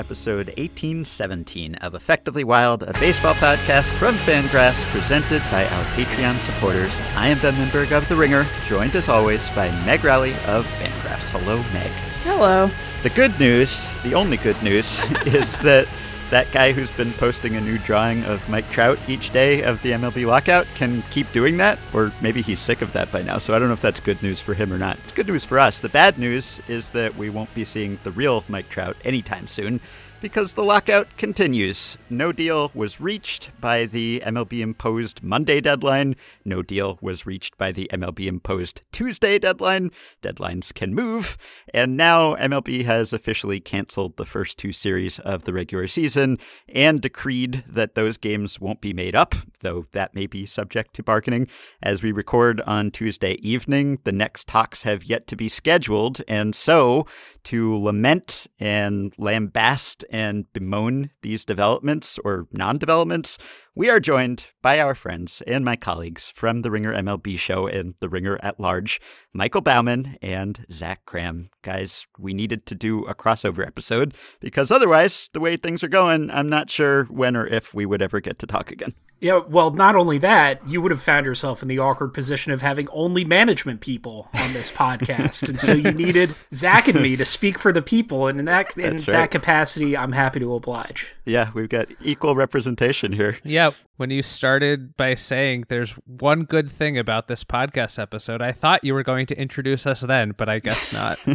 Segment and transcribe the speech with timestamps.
[0.00, 5.66] and welcome to episode 1817 of Effectively Wild, a baseball podcast from Fangraphs presented by
[5.66, 6.98] our Patreon supporters.
[7.14, 11.30] I am Ben Lindbergh of The Ringer, joined as always by Meg Rowley of Fangraphs.
[11.30, 11.90] Hello, Meg.
[12.24, 12.70] Hello.
[13.02, 15.86] The good news, the only good news, is that
[16.30, 19.90] that guy who's been posting a new drawing of Mike Trout each day of the
[19.90, 23.38] MLB lockout can keep doing that, or maybe he's sick of that by now.
[23.38, 24.96] So I don't know if that's good news for him or not.
[25.02, 25.80] It's good news for us.
[25.80, 29.80] The bad news is that we won't be seeing the real Mike Trout anytime soon
[30.20, 31.96] because the lockout continues.
[32.08, 36.16] No deal was reached by the MLB imposed Monday deadline.
[36.44, 39.90] No deal was reached by the MLB imposed Tuesday deadline.
[40.22, 41.36] Deadlines can move.
[41.72, 47.00] And now MLB has officially canceled the first two series of the regular season and
[47.00, 51.48] decreed that those games won't be made up, though that may be subject to bargaining.
[51.82, 56.20] As we record on Tuesday evening, the next talks have yet to be scheduled.
[56.28, 57.06] And so,
[57.44, 63.38] to lament and lambast and bemoan these developments or non developments,
[63.74, 67.94] we are joined by our friends and my colleagues from the Ringer MLB show and
[68.00, 69.00] the Ringer at large,
[69.32, 71.48] Michael Baumann and Zach Kram.
[71.62, 76.30] Guys, we needed to do a crossover episode because otherwise, the way things are going,
[76.30, 78.94] I'm not sure when or if we would ever get to talk again.
[79.20, 82.62] Yeah, well, not only that, you would have found yourself in the awkward position of
[82.62, 87.26] having only management people on this podcast, and so you needed Zach and me to
[87.26, 89.06] speak for the people, and in that in right.
[89.06, 91.14] that capacity, I'm happy to oblige.
[91.30, 93.38] Yeah, we've got equal representation here.
[93.44, 98.50] Yeah, when you started by saying there's one good thing about this podcast episode, I
[98.52, 101.18] thought you were going to introduce us then, but I guess not.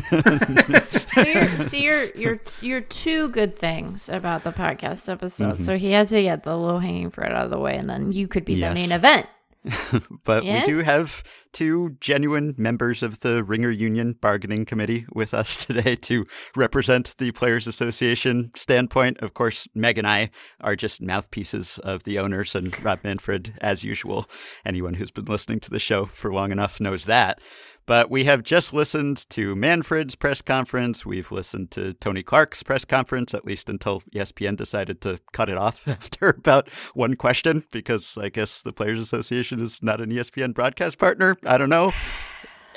[1.16, 5.53] So you're, so you're you're you're two good things about the podcast episode.
[5.53, 5.63] Mm-hmm.
[5.63, 8.11] So he had to get the low hanging fruit out of the way, and then
[8.11, 8.73] you could be Yes.
[8.73, 9.28] the main event.
[10.23, 10.59] but Yeah?
[10.59, 15.95] we do have two genuine members of the Ringer Union bargaining committee with us today
[15.95, 19.17] to represent the Players Association standpoint.
[19.19, 20.29] Of course, Meg and I
[20.61, 24.25] are just mouthpieces of the owners and Rob Manfred, as usual.
[24.65, 27.39] Anyone who's been listening to the show for long enough knows that.
[27.88, 31.06] But we have just listened to Manfred's press conference.
[31.06, 35.57] We've listened to Tony Clark's press conference, at least until ESPN decided to cut it
[35.57, 40.53] off after about one question, because I guess the Players Association is not an ESPN
[40.53, 41.38] broadcast partner.
[41.46, 41.94] I don't know.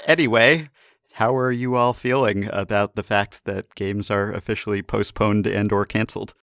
[0.06, 0.68] Anyway,
[1.14, 5.86] how are you all feeling about the fact that games are officially postponed and or
[5.86, 6.34] canceled?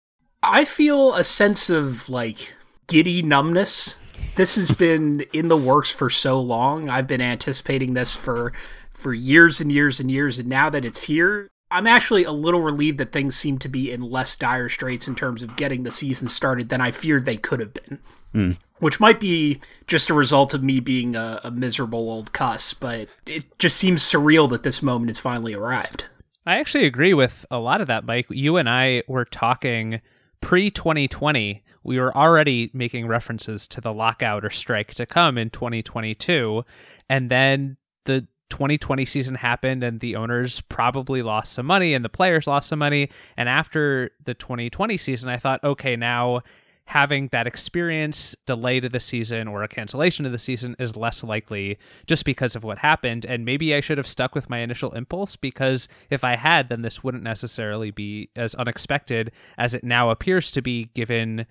[0.42, 2.56] I feel a sense of like
[2.88, 3.96] giddy numbness.
[4.36, 6.90] This has been in the works for so long.
[6.90, 8.54] I've been anticipating this for
[8.94, 12.62] for years and years and years and now that it's here, I'm actually a little
[12.62, 15.92] relieved that things seem to be in less dire straits in terms of getting the
[15.92, 18.00] season started than I feared they could have been.
[18.32, 18.52] Hmm.
[18.80, 23.10] Which might be just a result of me being a, a miserable old cuss, but
[23.26, 26.06] it just seems surreal that this moment has finally arrived.
[26.46, 28.28] I actually agree with a lot of that, Mike.
[28.30, 30.02] You and I were talking
[30.42, 31.64] pre 2020.
[31.86, 36.66] We were already making references to the lockout or strike to come in 2022.
[37.08, 42.10] And then the 2020 season happened and the owners probably lost some money and the
[42.10, 43.10] players lost some money.
[43.38, 46.42] And after the 2020 season, I thought, okay, now
[46.88, 51.24] having that experience delay to the season or a cancellation of the season is less
[51.24, 53.26] likely just because of what happened.
[53.26, 56.84] And maybe I should have stuck with my initial impulse because if I had, then
[56.84, 61.48] this wouldn't necessarily be as unexpected as it now appears to be, given,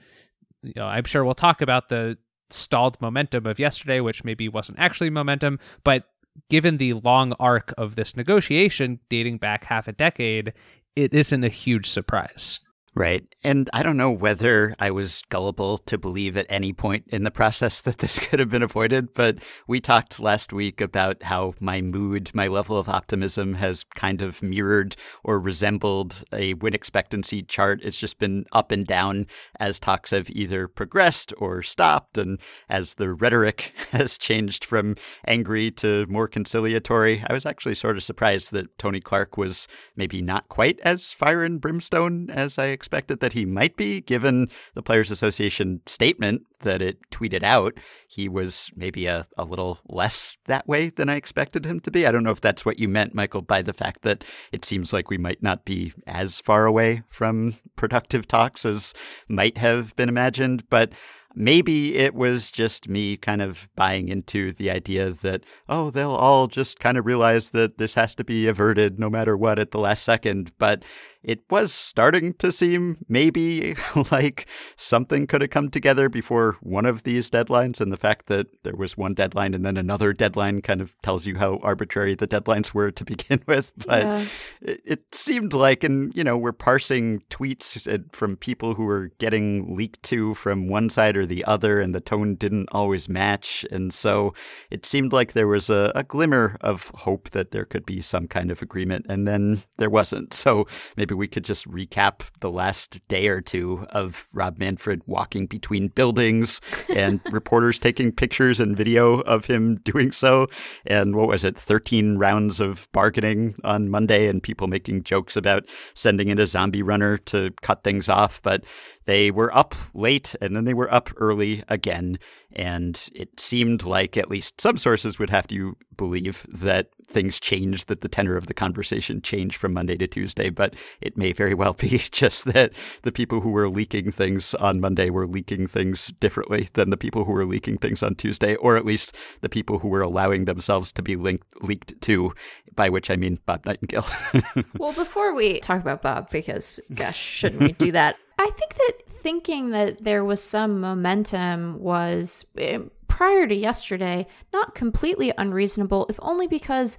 [0.65, 2.19] you know, I'm sure we'll talk about the
[2.51, 6.05] stalled momentum of yesterday, which maybe wasn't actually momentum, but
[6.51, 10.53] given the long arc of this negotiation dating back half a decade,
[10.97, 12.61] it isn't a huge surprise.
[12.97, 13.27] Right.
[13.43, 17.31] And I don't know whether I was gullible to believe at any point in the
[17.33, 21.81] process that this could have been avoided, but we talked last week about how my
[21.81, 24.95] mood, my level of optimism has kind of mirrored
[25.25, 27.81] or resembled a win expectancy chart.
[27.83, 29.27] It's just been up and down
[29.59, 32.39] as talks have either progressed or stopped, and
[32.69, 34.95] as the rhetoric has changed from
[35.27, 37.25] angry to more conciliatory.
[37.29, 41.43] I was actually sort of surprised that Tony Clark was maybe not quite as fire
[41.43, 46.83] and brimstone as I expected that he might be, given the Players Association statement that
[46.83, 47.79] it tweeted out.
[48.09, 52.07] He was maybe a, a little less that way than I expected him to be.
[52.07, 54.93] I don't know if that's what you meant, Michael, by the fact that it seems
[54.93, 58.95] like we might not be as far away from productive talks as
[59.29, 60.93] might have been imagined, but
[61.35, 66.47] maybe it was just me kind of buying into the idea that, oh, they'll all
[66.47, 69.81] just kind of realize that this has to be averted no matter what at the
[69.81, 70.53] last second.
[70.59, 70.85] But
[71.25, 73.75] it was starting to seem maybe
[74.13, 77.81] like something could have come together before one of these deadlines.
[77.81, 81.27] And the fact that there was one deadline and then another deadline kind of tells
[81.27, 83.73] you how arbitrary the deadlines were to begin with.
[83.87, 84.25] But Yeah.
[84.61, 89.11] it, it seemed like, and you know, we're parsing tweets uh, from people who were
[89.19, 93.65] getting leaked to from one side or the other, and the tone didn't always match.
[93.71, 94.35] And so
[94.71, 98.29] it seemed like there was a, a glimmer of hope that there could be some
[98.29, 100.35] kind of agreement, and then there wasn't.
[100.35, 100.67] So
[100.97, 105.89] maybe we could just recap the last day or two of Rob Manfred walking between
[105.89, 106.61] buildings
[106.95, 110.47] and reporters taking pictures and video of him doing so.
[110.87, 115.65] And what was it, 13 rounds of bargaining on Monday, and people making jokes about
[115.95, 118.43] sending in a zombie runner to cut things off.
[118.43, 118.65] But
[119.07, 122.19] they were up late and then they were up early again.
[122.55, 127.89] And it seemed like at least some sources would have to believe that things changed,
[127.89, 130.51] that the tenor of the conversation changed from Monday to Tuesday.
[130.51, 132.73] But it may very well be just that
[133.03, 137.25] the people who were leaking things on Monday were leaking things differently than the people
[137.25, 140.93] who were leaking things on Tuesday, or at least the people who were allowing themselves
[140.93, 142.33] to be linked, leaked to,
[142.75, 144.07] by which I mean Bob Nightingale.
[144.79, 148.17] Well, before we talk about Bob, because gosh, shouldn't we do that?
[148.39, 152.79] I think that thinking that there was some momentum was eh,
[153.09, 156.99] prior to yesterday not completely unreasonable, if only because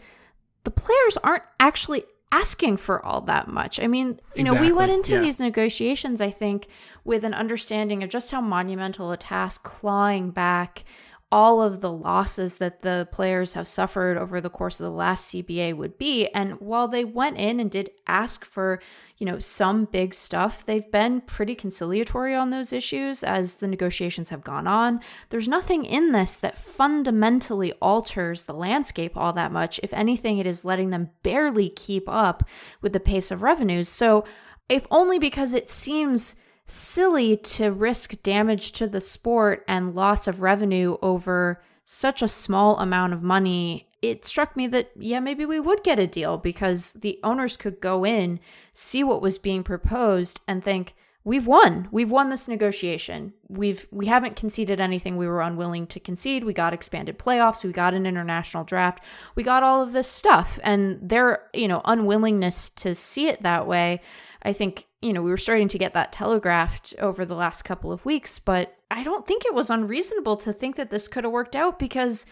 [0.64, 3.80] the players aren't actually asking for all that much.
[3.80, 5.22] I mean, you know, we went into yeah.
[5.22, 6.68] these negotiations, I think,
[7.04, 10.84] with an understanding of just how monumental a task clawing back
[11.32, 15.32] all of the losses that the players have suffered over the course of the last
[15.32, 16.28] CBA would be.
[16.28, 18.80] And while they went in and did ask for,
[19.18, 24.30] you know, some big stuff, they've been pretty conciliatory on those issues as the negotiations
[24.30, 25.00] have gone on.
[25.30, 29.80] There's nothing in this that fundamentally alters the landscape all that much.
[29.82, 32.48] If anything, it is letting them barely keep up
[32.82, 33.90] with the pace of revenues.
[33.90, 34.26] So,
[34.68, 36.36] if only because it seems
[36.68, 42.78] silly to risk damage to the sport and loss of revenue over such a small
[42.80, 43.88] amount of money.
[44.02, 47.80] It struck me that, yeah, maybe we would get a deal because the owners could
[47.80, 48.40] go in,
[48.72, 50.96] see what was being proposed, and think,
[51.26, 51.90] we've won.
[51.92, 53.34] We've won this negotiation.
[53.50, 56.44] We've we haven't conceded anything we were unwilling to concede.
[56.44, 59.04] We got expanded playoffs, we got an international draft.
[59.34, 63.68] We got all of this stuff and their, you know, unwillingness to see it that
[63.68, 64.02] way,
[64.46, 67.92] I think, you know, we were starting to get that telegraphed over the last couple
[67.92, 71.34] of weeks, but I don't think it was unreasonable to think that this could have
[71.34, 72.28] worked out because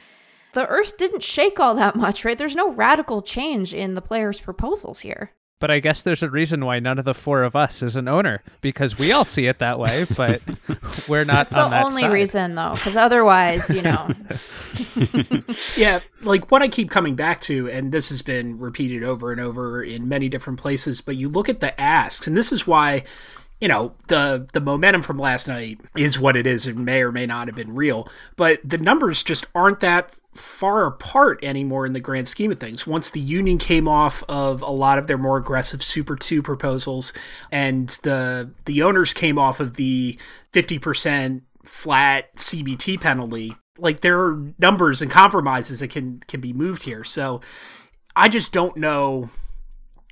[0.53, 2.37] the earth didn't shake all that much, right?
[2.37, 5.31] There's no radical change in the players' proposals here.
[5.63, 8.09] But I guess there's a reason why none of the four of us is an
[8.09, 10.41] owner because we all see it that way, but
[11.07, 12.11] we're not That's on the that only side.
[12.11, 14.09] reason, though, because otherwise, you know,
[15.77, 19.39] Yeah, like what I keep coming back to, and this has been repeated over and
[19.39, 23.05] over in many different places, but you look at the asks, and this is why,
[23.61, 26.67] you know, the the momentum from last night is what it is.
[26.67, 30.85] It may or may not have been real, but the numbers just aren't that far
[30.85, 32.87] apart anymore in the grand scheme of things.
[32.87, 37.13] Once the union came off of a lot of their more aggressive Super 2 proposals
[37.51, 40.19] and the the owners came off of the
[40.51, 46.83] 50% flat CBT penalty, like there are numbers and compromises that can can be moved
[46.83, 47.03] here.
[47.03, 47.41] So
[48.15, 49.29] I just don't know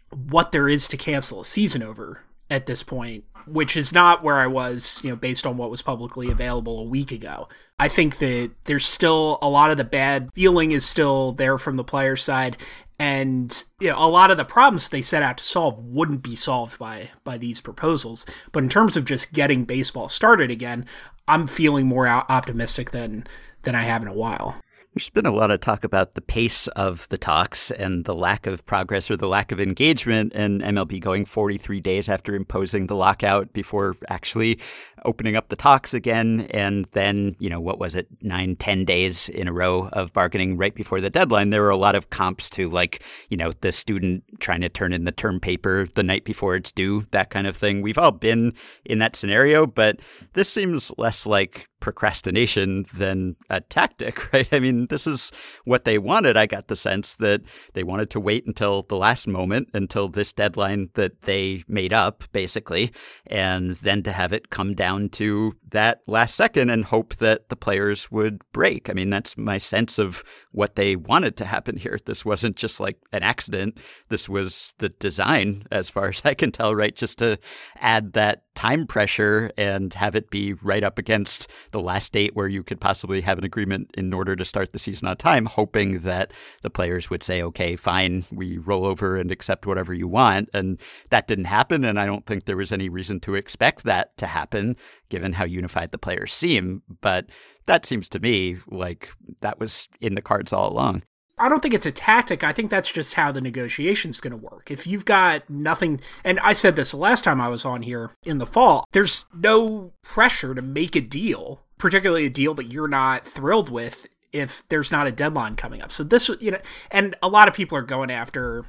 [0.10, 4.38] what there is to cancel a season over at this point, which is not where
[4.38, 7.48] I was, you know, based on what was publicly available a week ago.
[7.80, 11.78] I think that there's still a lot of the bad feeling is still there from
[11.78, 12.58] the player side
[13.02, 16.36] and you know, a lot of the problems they set out to solve wouldn't be
[16.36, 18.28] solved by by these proposals.
[18.52, 20.86] But in terms of just getting baseball started again,
[21.28, 23.26] I'm feeling more optimistic than
[23.64, 24.62] than I have in a while.
[24.94, 28.46] There's been a lot of talk about the pace of the talks and the lack
[28.46, 32.96] of progress or the lack of engagement, and MLB going 43 days after imposing the
[32.98, 34.60] lockout before actually
[35.06, 36.46] opening up the talks again.
[36.52, 40.58] And then, you know, what was it, nine, ten days in a row of bargaining
[40.58, 41.52] right before the deadline.
[41.52, 44.92] There were a lot of comps to, like, you know, the student trying to turn
[44.92, 47.82] in the term paper the night before it's due, that kind of thing.
[47.82, 50.02] We've all been in that scenario, but
[50.34, 54.48] this seems less like procrastination than a tactic, right?
[54.54, 55.32] I mean, this is
[55.66, 56.38] what they wanted.
[56.38, 57.42] I got the sense that
[57.74, 62.24] they wanted to wait until the last moment, until this deadline that they made up,
[62.32, 62.92] basically,
[63.28, 67.56] and then to have it come down to that last second and hope that the
[67.56, 68.90] players would break.
[68.90, 71.98] I mean, that's my sense of what they wanted to happen here.
[72.06, 73.78] This wasn't just like an accident.
[74.10, 76.96] This was the design, as far as I can tell, right?
[76.96, 77.38] Just to
[77.78, 82.48] add that time pressure and have it be right up against the last date where
[82.48, 86.00] you could possibly have an agreement in order to start the season on time, hoping
[86.00, 86.32] that
[86.62, 90.50] the players would say, okay, fine, we roll over and accept whatever you want.
[90.54, 90.80] And
[91.10, 91.84] that didn't happen.
[91.84, 94.76] And I don't think there was any reason to expect that to happen,
[95.10, 96.84] given how unified the players seem.
[97.02, 97.28] But
[97.66, 99.10] that seems to me like
[99.42, 101.04] that was in the cards all along.
[101.42, 102.44] I don't think it's a tactic.
[102.44, 104.70] I think that's just how the negotiation's going to work.
[104.70, 108.12] If you've got nothing, and I said this the last time I was on here
[108.24, 112.88] in the fall, there's no pressure to make a deal, particularly a deal that you're
[112.88, 115.92] not thrilled with if there's not a deadline coming up.
[115.92, 118.66] So this, you know, and a lot of people are going after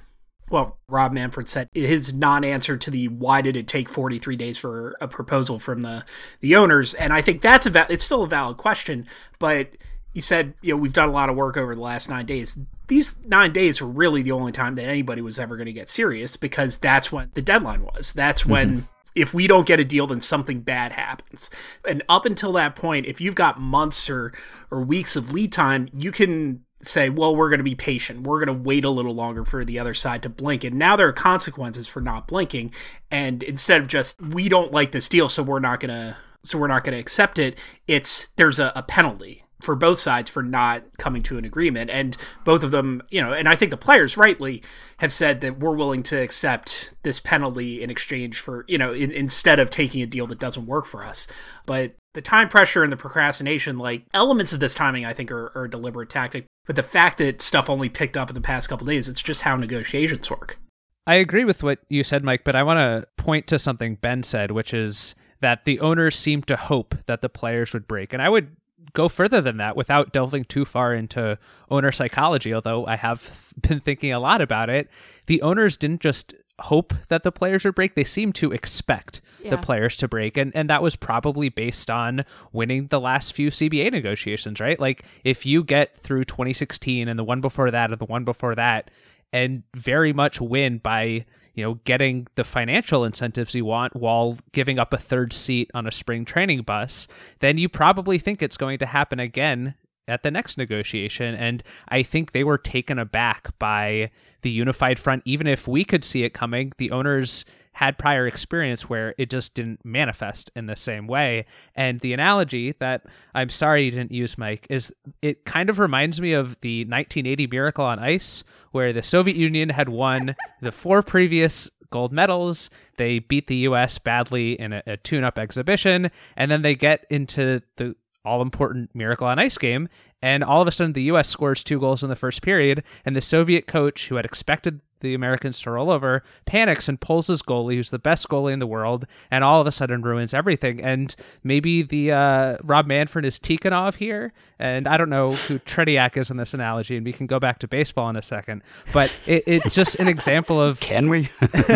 [0.50, 4.94] well, Rob Manfred said his non-answer to the why did it take 43 days for
[5.00, 6.04] a proposal from the
[6.40, 9.06] the owners, and I think that's a va- it's still a valid question,
[9.38, 9.78] but
[10.12, 12.56] he said, you know, we've done a lot of work over the last nine days.
[12.88, 15.88] These nine days were really the only time that anybody was ever going to get
[15.88, 18.12] serious because that's when the deadline was.
[18.12, 18.70] That's when.
[18.70, 18.86] Mm-hmm.
[19.14, 21.50] If we don't get a deal, then something bad happens.
[21.86, 24.32] And up until that point, if you've got months or,
[24.70, 28.26] or weeks of lead time, you can say, well, we're going to be patient.
[28.26, 30.64] We're going to wait a little longer for the other side to blink.
[30.64, 32.72] And now there are consequences for not blinking.
[33.10, 36.16] And instead of just, we don't like this deal, so we're not going to.
[36.44, 37.56] So we're not going to accept it.
[37.86, 41.90] It's there's a, a penalty for both sides for not coming to an agreement.
[41.90, 44.62] And both of them, you know, and I think the players rightly
[44.98, 49.10] have said that we're willing to accept this penalty in exchange for, you know, in,
[49.10, 51.26] instead of taking a deal that doesn't work for us.
[51.64, 55.52] But the time pressure and the procrastination, like elements of this timing, I think are,
[55.54, 56.46] are a deliberate tactic.
[56.66, 59.42] But the fact that stuff only picked up in the past couple days, it's just
[59.42, 60.58] how negotiations work.
[61.06, 64.22] I agree with what you said, Mike, but I want to point to something Ben
[64.22, 68.12] said, which is that the owners seemed to hope that the players would break.
[68.12, 68.56] And I would
[68.92, 71.38] go further than that without delving too far into
[71.70, 74.88] owner psychology, although I have been thinking a lot about it.
[75.26, 79.50] The owners didn't just hope that the players would break, they seemed to expect yeah.
[79.50, 80.36] the players to break.
[80.36, 84.78] And and that was probably based on winning the last few CBA negotiations, right?
[84.78, 88.54] Like if you get through 2016 and the one before that and the one before
[88.54, 88.90] that
[89.32, 94.78] and very much win by you know, getting the financial incentives you want while giving
[94.78, 97.06] up a third seat on a spring training bus,
[97.40, 99.74] then you probably think it's going to happen again
[100.08, 101.34] at the next negotiation.
[101.34, 104.10] And I think they were taken aback by
[104.42, 105.22] the unified front.
[105.24, 107.44] Even if we could see it coming, the owners
[107.74, 111.46] had prior experience where it just didn't manifest in the same way.
[111.74, 116.20] And the analogy that I'm sorry you didn't use, Mike, is it kind of reminds
[116.20, 121.02] me of the 1980 Miracle on Ice, where the Soviet Union had won the four
[121.02, 122.70] previous gold medals.
[122.96, 123.98] They beat the U.S.
[123.98, 128.90] badly in a, a tune up exhibition, and then they get into the all important
[128.94, 129.88] Miracle on Ice game,
[130.20, 131.28] and all of a sudden the U.S.
[131.28, 135.14] scores two goals in the first period, and the Soviet coach, who had expected the
[135.14, 138.66] Americans to roll over, panics and pulls his goalie, who's the best goalie in the
[138.66, 140.80] world, and all of a sudden ruins everything.
[140.80, 146.16] And maybe the uh, Rob Manfred is Tikhonov here, and I don't know who Tretiak
[146.16, 148.62] is in this analogy, and we can go back to baseball in a second.
[148.92, 151.28] But it, it's just an example of can we?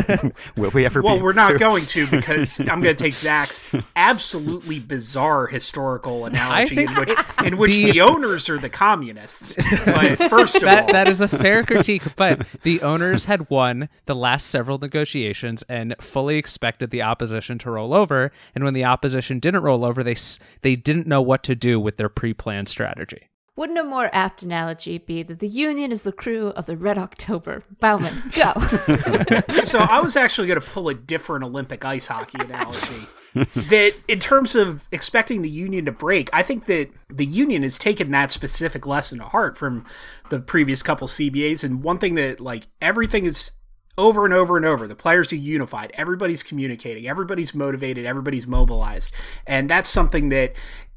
[0.57, 1.03] Will we ever?
[1.03, 1.59] Well, we're not to?
[1.59, 3.63] going to because I'm going to take Zach's
[3.97, 7.11] absolutely bizarre historical analogy in which
[7.45, 9.55] in which the, the owners are the communists.
[9.85, 13.89] But first of that, all, that is a fair critique, but the owners had won
[14.05, 18.31] the last several negotiations and fully expected the opposition to roll over.
[18.55, 20.17] And when the opposition didn't roll over, they
[20.63, 23.29] they didn't know what to do with their pre-planned strategy.
[23.57, 26.99] Wouldn't a more apt analogy be that the Union is the crew of the Red
[26.99, 27.65] October?
[27.81, 28.53] Baumann, go.
[29.65, 33.07] so I was actually going to pull a different Olympic ice hockey analogy.
[33.35, 37.79] that in terms of expecting the Union to break, I think that the Union has
[37.79, 39.87] taken that specific lesson to heart from
[40.29, 41.65] the previous couple CBAs.
[41.65, 43.53] And one thing that like everything is
[43.99, 44.87] over and over and over.
[44.87, 45.91] The players are unified.
[45.95, 47.09] Everybody's communicating.
[47.09, 48.05] Everybody's motivated.
[48.05, 49.13] Everybody's mobilized.
[49.47, 50.53] And that's something that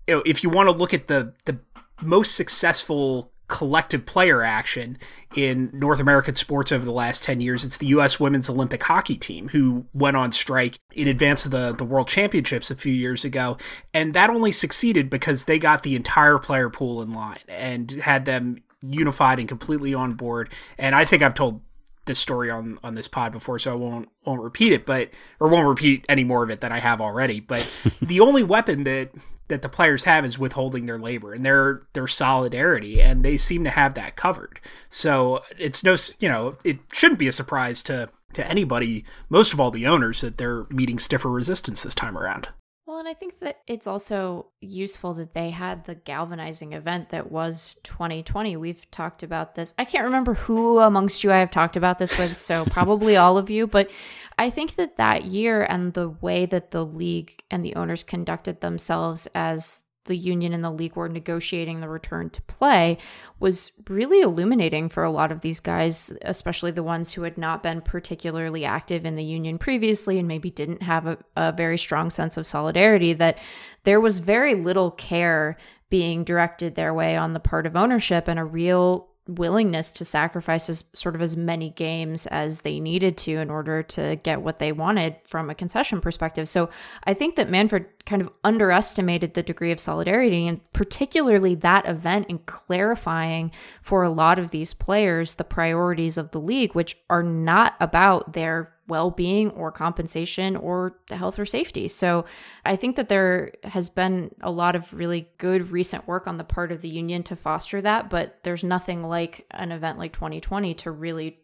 [0.09, 1.59] you know, if you want to look at the the
[2.01, 4.97] most successful collective player action
[5.35, 7.65] in North American sports over the last 10 years.
[7.65, 8.19] It's the U.S.
[8.19, 12.71] women's Olympic hockey team who went on strike in advance of the, the World Championships
[12.71, 13.57] a few years ago.
[13.93, 18.25] And that only succeeded because they got the entire player pool in line and had
[18.25, 20.49] them unified and completely on board.
[20.77, 21.61] And I think I've told
[22.05, 25.47] this story on on this pod before, so I won't won't repeat it, but or
[25.47, 27.39] won't repeat any more of it than I have already.
[27.39, 27.69] But
[28.01, 29.11] the only weapon that
[29.49, 33.63] that the players have is withholding their labor and their their solidarity, and they seem
[33.65, 34.59] to have that covered.
[34.89, 39.59] So it's no, you know, it shouldn't be a surprise to to anybody, most of
[39.59, 42.47] all the owners, that they're meeting stiffer resistance this time around.
[42.89, 47.31] Well, and I think that it's also useful that they had the galvanizing event that
[47.31, 48.57] was 2020.
[48.57, 49.75] We've talked about this.
[49.77, 53.37] I can't remember who amongst you I have talked about this with, so probably all
[53.37, 53.91] of you, but
[54.39, 58.59] I think that that year and the way that the league and the owners conducted
[58.59, 62.97] themselves as the union and the league were negotiating the return to play
[63.39, 67.63] was really illuminating for a lot of these guys, especially the ones who had not
[67.63, 72.09] been particularly active in the union previously and maybe didn't have a, a very strong
[72.09, 73.13] sense of solidarity.
[73.13, 73.37] That
[73.83, 75.55] there was very little care
[75.89, 80.69] being directed their way on the part of ownership and a real willingness to sacrifice
[80.69, 84.57] as sort of as many games as they needed to in order to get what
[84.57, 86.49] they wanted from a concession perspective.
[86.49, 86.69] So
[87.03, 92.25] I think that Manfred kind of underestimated the degree of solidarity and particularly that event
[92.29, 97.23] in clarifying for a lot of these players the priorities of the league, which are
[97.23, 101.87] not about their well being or compensation or the health or safety.
[101.87, 102.25] So
[102.65, 106.43] I think that there has been a lot of really good recent work on the
[106.43, 110.73] part of the union to foster that, but there's nothing like an event like 2020
[110.73, 111.39] to really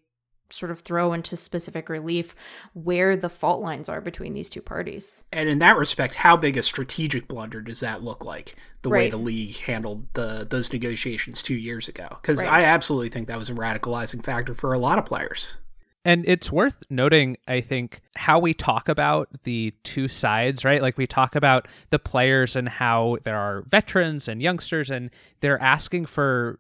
[0.52, 2.36] sort of throw into specific relief
[2.74, 5.24] where the fault lines are between these two parties.
[5.34, 8.56] And in that respect, how big a strategic blunder does that look like?
[8.84, 9.06] The Right.
[9.06, 12.54] way the league handled the those negotiations two years ago, because Right.
[12.54, 15.58] I absolutely think that was a radicalizing factor for a lot of players.
[16.06, 20.80] And it's worth noting, I think, how we talk about the two sides, right?
[20.80, 25.10] Like we talk about the players and how there are veterans and youngsters, and
[25.40, 26.60] they're asking for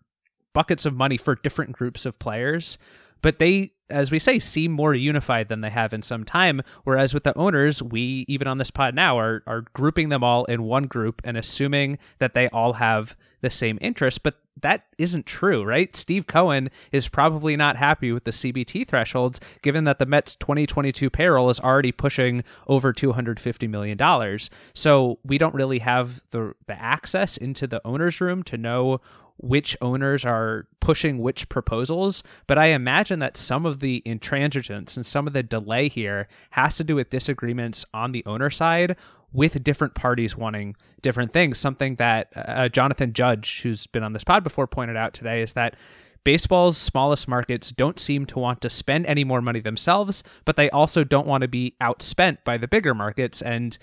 [0.53, 2.79] buckets of money for different groups of players.
[3.25, 6.61] But they, as we say, seem more unified than they have in some time.
[6.83, 10.45] Whereas with the owners, we, even on this pod now, are, are grouping them all
[10.45, 14.21] in one group and assuming that they all have the same interest.
[14.21, 15.95] But that isn't true, right?
[15.95, 21.09] Steve Cohen is probably not happy with the CBT thresholds, given that the Mets 2022
[21.09, 24.39] payroll is already pushing over $250 million.
[24.75, 29.01] So we don't really have the, the access into the owner's room to know
[29.37, 35.05] which owners are pushing which proposals, but I imagine that some of the intransigence and
[35.05, 38.95] some of the delay here has to do with disagreements on the owner side
[39.33, 41.57] with different parties wanting different things.
[41.57, 45.53] Something that uh, Jonathan Judge, who's been on this pod before, pointed out today is
[45.53, 45.75] that
[46.23, 50.69] baseball's smallest markets don't seem to want to spend any more money themselves, but they
[50.69, 53.41] also don't want to be outspent by the bigger markets.
[53.41, 53.77] And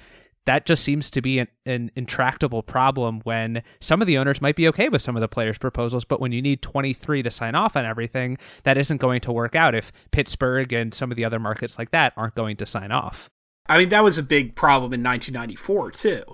[0.46, 4.57] that just seems to be an, an intractable problem when some of the owners might
[4.57, 7.55] be okay with some of the players' proposals, but when you need 23 to sign
[7.55, 11.24] off on everything, that isn't going to work out if Pittsburgh and some of the
[11.24, 13.28] other markets like that aren't going to sign off.
[13.68, 16.24] I mean, that was a big problem in 1994 too.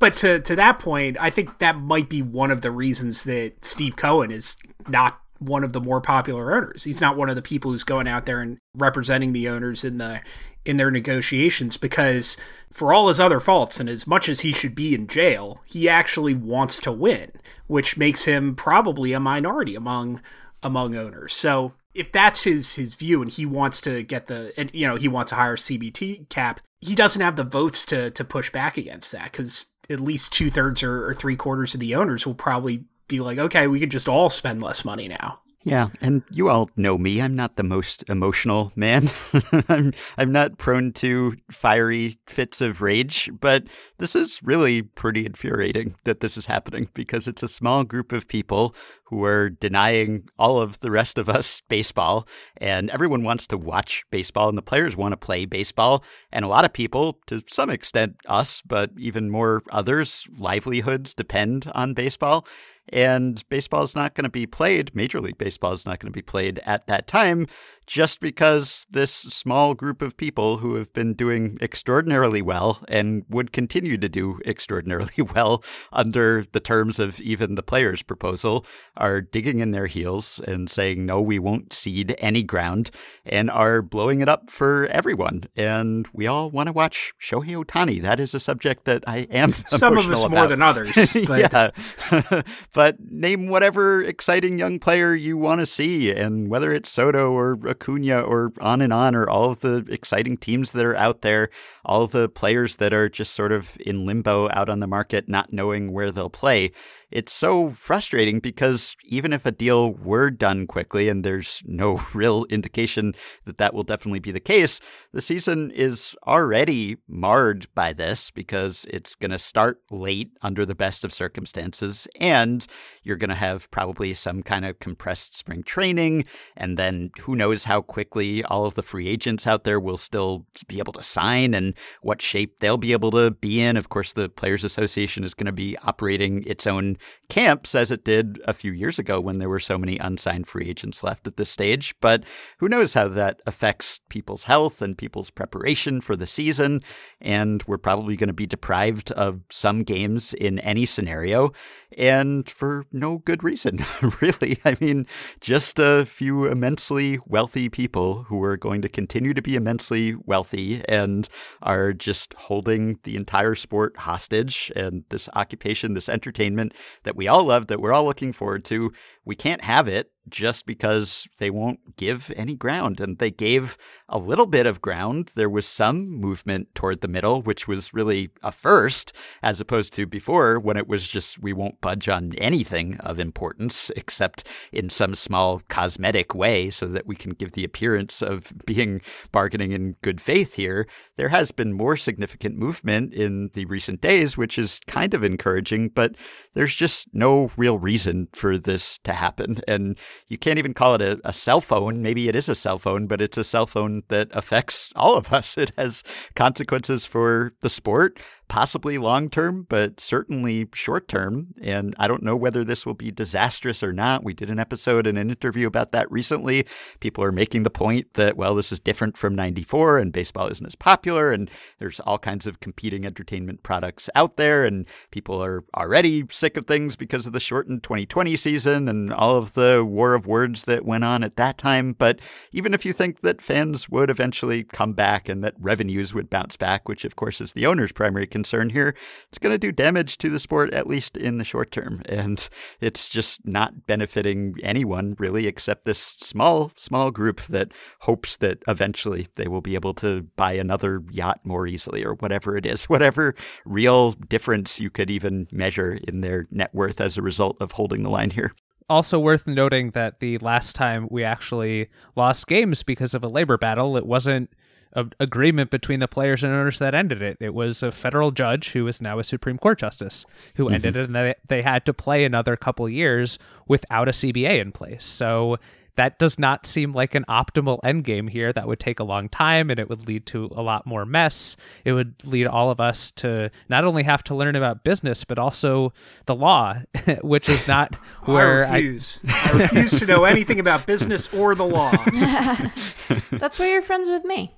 [0.00, 3.64] But to to that point, I think that might be one of the reasons that
[3.64, 4.56] Steve Cohen is
[4.88, 6.84] not one of the more popular owners.
[6.84, 9.98] He's not one of the people who's going out there and representing the owners in
[9.98, 10.20] the
[10.64, 12.36] in their negotiations because
[12.70, 15.88] for all his other faults and as much as he should be in jail, he
[15.88, 17.30] actually wants to win,
[17.66, 20.22] which makes him probably a minority among
[20.62, 21.34] among owners.
[21.34, 24.96] So if that's his his view and he wants to get the and you know
[24.96, 28.76] he wants a higher CBT cap, he doesn't have the votes to to push back
[28.76, 32.34] against that because at least two thirds or, or three quarters of the owners will
[32.34, 35.40] probably be like, okay, we could just all spend less money now.
[35.66, 37.22] Yeah, and you all know me.
[37.22, 39.08] I'm not the most emotional man.
[39.70, 43.64] I'm I'm not prone to fiery fits of rage, but
[43.96, 48.28] this is really pretty infuriating that this is happening because it's a small group of
[48.28, 53.56] people who are denying all of the rest of us baseball and everyone wants to
[53.56, 57.42] watch baseball and the players want to play baseball and a lot of people to
[57.46, 62.46] some extent us but even more others livelihoods depend on baseball
[62.90, 66.16] and baseball is not going to be played, Major League Baseball is not going to
[66.16, 67.46] be played at that time
[67.86, 73.52] just because this small group of people who have been doing extraordinarily well and would
[73.52, 78.64] continue to do extraordinarily well under the terms of even the players' proposal
[78.96, 82.90] are digging in their heels and saying, no, we won't cede any ground
[83.24, 85.44] and are blowing it up for everyone.
[85.56, 88.00] And we all want to watch Shohei Ohtani.
[88.02, 91.16] That is a subject that I am Some of us emotional more than others.
[91.26, 92.40] But yeah.
[92.72, 97.56] but name whatever exciting young player you want to see, and whether it's Soto or
[97.74, 101.50] Acuna or on and on, or all of the exciting teams that are out there,
[101.84, 105.52] all the players that are just sort of in limbo out on the market, not
[105.52, 106.70] knowing where they'll play.
[107.14, 112.44] It's so frustrating because even if a deal were done quickly, and there's no real
[112.50, 114.80] indication that that will definitely be the case,
[115.12, 120.74] the season is already marred by this because it's going to start late under the
[120.74, 122.66] best of circumstances, and
[123.04, 126.24] you're going to have probably some kind of compressed spring training,
[126.56, 130.44] and then who knows how quickly all of the free agents out there will still
[130.66, 133.76] be able to sign and what shape they'll be able to be in.
[133.76, 136.96] Of course, the Players Association is going to be operating its own
[137.28, 140.68] camps as it did a few years ago when there were so many unsigned free
[140.68, 141.94] agents left at this stage.
[142.00, 142.24] But
[142.58, 146.82] who knows how that affects people's health and people's preparation for the season.
[147.20, 151.52] And we're probably going to be deprived of some games in any scenario
[151.96, 153.78] and for no good reason,
[154.20, 154.58] really.
[154.64, 155.06] I mean,
[155.40, 160.82] just a few immensely wealthy people who are going to continue to be immensely wealthy
[160.88, 161.28] and
[161.62, 167.44] are just holding the entire sport hostage and this occupation, this entertainment that we all
[167.44, 168.92] love, that we're all looking forward to.
[169.24, 173.00] We can't have it just because they won't give any ground.
[173.00, 173.76] And they gave
[174.08, 175.30] a little bit of ground.
[175.34, 180.06] There was some movement toward the middle, which was really a first, as opposed to
[180.06, 185.14] before when it was just we won't budge on anything of importance except in some
[185.14, 189.00] small cosmetic way so that we can give the appearance of being
[189.32, 190.86] bargaining in good faith here.
[191.16, 195.90] There has been more significant movement in the recent days, which is kind of encouraging,
[195.90, 196.16] but
[196.54, 199.60] there's just no real reason for this to happen.
[199.66, 199.98] And
[200.28, 202.02] you can't even call it a, a, self-own.
[202.02, 205.56] Maybe it is a self-own, but it's a self-own that affects all of us.
[205.64, 206.02] It has
[206.34, 211.54] consequences for the sport, possibly long term, but certainly short term.
[211.62, 214.24] And I don't know whether this will be disastrous or not.
[214.24, 216.66] We did an episode and an interview about that recently.
[217.00, 220.66] People are making the point that, well, this is different from 94 and baseball isn't
[220.66, 221.32] as popular.
[221.32, 224.64] And there's all kinds of competing entertainment products out there.
[224.64, 229.36] And people are already sick of things because of the shortened 2020 season and all
[229.36, 231.92] of the war of words that went on at that time.
[231.92, 232.20] But
[232.52, 236.56] even if you think that fans would eventually come back and that revenues would bounce
[236.56, 238.94] back, which of course is the owner's primary concern here,
[239.28, 242.02] it's going to do damage to the sport, at least in the short term.
[242.06, 242.48] And
[242.80, 249.28] it's just not benefiting anyone really, except this small, small group that hopes that eventually
[249.36, 253.34] they will be able to buy another yacht more easily or whatever it is, whatever
[253.64, 258.02] real difference you could even measure in their net worth as a result of holding
[258.02, 258.54] the line here
[258.88, 263.56] also worth noting that the last time we actually lost games because of a labor
[263.56, 264.50] battle, it wasn't
[264.94, 267.36] an agreement between the players and owners that ended it.
[267.40, 270.24] It was a federal judge who is now a Supreme Court justice
[270.56, 270.74] who mm-hmm.
[270.74, 274.72] ended it, and they, they had to play another couple years without a CBA in
[274.72, 275.04] place.
[275.04, 275.58] So
[275.96, 278.52] that does not seem like an optimal endgame here.
[278.52, 281.56] That would take a long time and it would lead to a lot more mess.
[281.84, 285.38] It would lead all of us to not only have to learn about business, but
[285.38, 285.92] also
[286.26, 286.76] the law,
[287.22, 289.20] which is not where I refuse.
[289.28, 291.92] I, I refuse to know anything about business or the law.
[293.30, 294.54] That's why you're friends with me.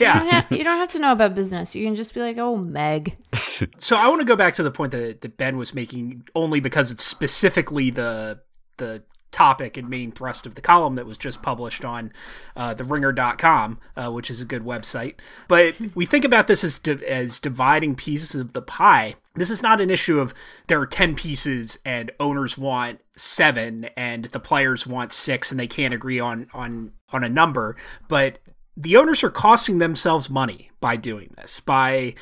[0.00, 0.14] Yeah.
[0.14, 1.76] You don't, have, you don't, have, to know about business.
[1.76, 3.16] You can just be like, oh, Meg.
[3.76, 6.58] so I want to go back to the point that, that Ben was making only
[6.58, 8.40] because it's specifically the
[8.78, 12.12] the topic and main thrust of the column that was just published on
[12.56, 15.14] uh, the ringer.com uh, which is a good website.
[15.48, 19.14] But we think about this as di- as dividing pieces of the pie.
[19.34, 20.34] This is not an issue of
[20.66, 25.66] there are 10 pieces and owners want 7 and the players want 6 and they
[25.66, 27.76] can't agree on on on a number
[28.08, 28.38] but
[28.76, 32.14] the owners are costing themselves money by doing this by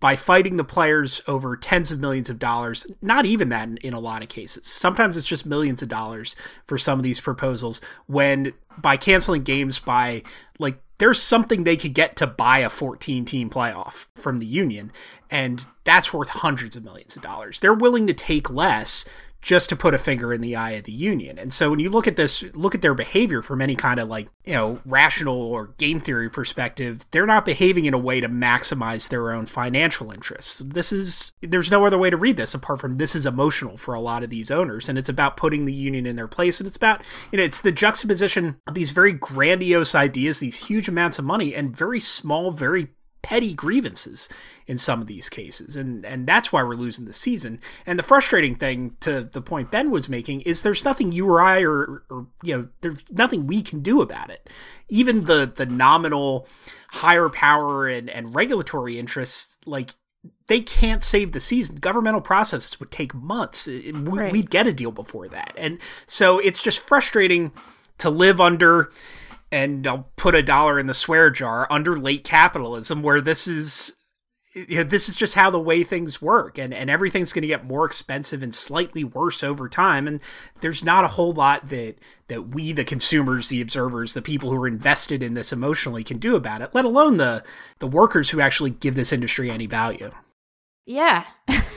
[0.00, 3.92] by fighting the players over tens of millions of dollars, not even that in, in,
[3.94, 4.66] a lot of cases.
[4.66, 9.78] Sometimes it's just millions of dollars for some of these proposals when by canceling games
[9.78, 10.22] by
[10.58, 14.92] like there's something they could get to buy a 14 team playoff from the union
[15.30, 17.60] and that's worth hundreds of millions of dollars.
[17.60, 19.04] They're willing to take less
[19.46, 21.38] just to put a finger in the eye of the union.
[21.38, 24.08] And so when you look at this, look at their behavior from any kind of
[24.08, 28.28] like, you know, rational or game theory perspective, they're not behaving in a way to
[28.28, 30.58] maximize their own financial interests.
[30.58, 33.94] This is, there's no other way to read this apart from this is emotional for
[33.94, 34.88] a lot of these owners.
[34.88, 36.58] And it's about putting the union in their place.
[36.58, 40.88] And it's about, you know, it's the juxtaposition of these very grandiose ideas, these huge
[40.88, 42.88] amounts of money, and very small, very
[43.26, 44.28] petty grievances
[44.68, 48.04] in some of these cases and and that's why we're losing the season and the
[48.04, 52.04] frustrating thing to the point ben was making is there's nothing you or i or,
[52.08, 54.48] or you know there's nothing we can do about it
[54.88, 56.46] even the the nominal
[56.90, 59.90] higher power and and regulatory interests like
[60.48, 61.76] they can't save the season.
[61.76, 63.68] Governmental processes would take months.
[63.68, 64.32] Right.
[64.32, 65.52] We'd get a deal before that.
[65.56, 67.52] And so it's just frustrating
[67.98, 68.90] to live under
[69.50, 73.92] and I'll put a dollar in the swear jar under late capitalism, where this is
[74.56, 77.48] you know, this is just how the way things work and, and everything's going to
[77.48, 80.18] get more expensive and slightly worse over time and
[80.60, 81.96] there's not a whole lot that
[82.28, 86.16] that we the consumers the observers the people who are invested in this emotionally can
[86.16, 87.44] do about it let alone the
[87.80, 90.10] the workers who actually give this industry any value.
[90.86, 91.26] Yeah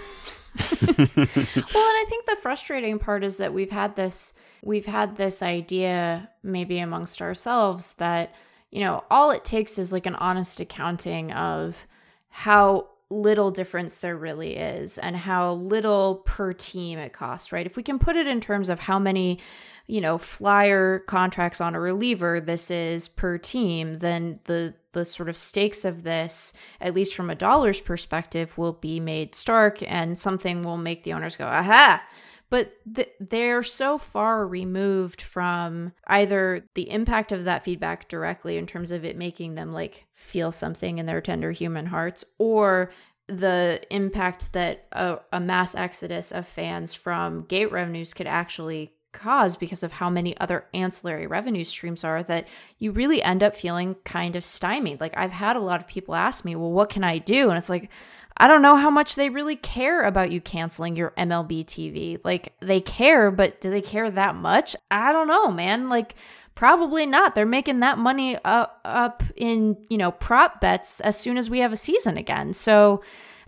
[0.82, 5.42] well and i think the frustrating part is that we've had this we've had this
[5.42, 8.36] idea maybe amongst ourselves that
[8.72, 11.86] you know all it takes is like an honest accounting of
[12.30, 17.66] how little difference there really is and how little per team it costs, right?
[17.66, 19.40] If we can put it in terms of how many,
[19.88, 25.30] you know, flyer contracts on a reliever this is per team, then the the sort
[25.30, 30.18] of stakes of this, at least from a dollar's perspective, will be made stark and
[30.18, 32.02] something will make the owners go, aha,
[32.50, 38.66] but th- they're so far removed from either the impact of that feedback directly in
[38.66, 42.92] terms of it making them like feel something in their tender human hearts or
[43.28, 49.56] the impact that a, a mass exodus of fans from gate revenues could actually cause
[49.56, 53.96] because of how many other ancillary revenue streams are that you really end up feeling
[54.04, 55.02] kind of stymied.
[55.02, 57.58] Like I've had a lot of people ask me, "Well, what can I do?" And
[57.58, 57.90] it's like
[58.38, 62.20] I don't know how much they really care about you canceling your MLB TV.
[62.24, 64.78] Like they care, but do they care that much?
[64.90, 65.90] I don't know, man.
[65.90, 66.16] Like
[66.56, 67.36] probably not.
[67.36, 71.60] They're making that money up, up in, you know, prop bets as soon as we
[71.60, 72.54] have a season again.
[72.54, 73.04] So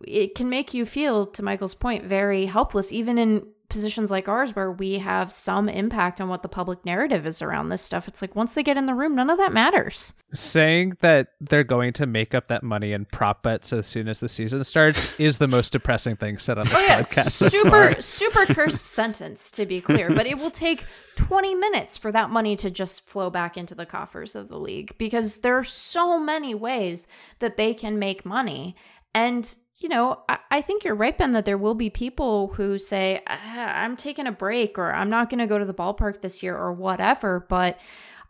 [0.05, 4.55] it can make you feel to Michael's point very helpless even in positions like ours
[4.55, 8.07] where we have some impact on what the public narrative is around this stuff.
[8.07, 10.13] It's like once they get in the room none of that matters.
[10.33, 14.19] Saying that they're going to make up that money in prop bets as soon as
[14.19, 17.01] the season starts is the most depressing thing said on this oh, yeah.
[17.01, 22.11] podcast super super cursed sentence to be clear but it will take 20 minutes for
[22.11, 25.63] that money to just flow back into the coffers of the league because there are
[25.63, 27.07] so many ways
[27.39, 28.75] that they can make money
[29.13, 32.77] and you know, I, I, think you're right, Ben, that there will be people who
[32.77, 36.21] say, ah, I'm taking a break or I'm not going to go to the ballpark
[36.21, 37.39] this year or whatever.
[37.39, 37.79] But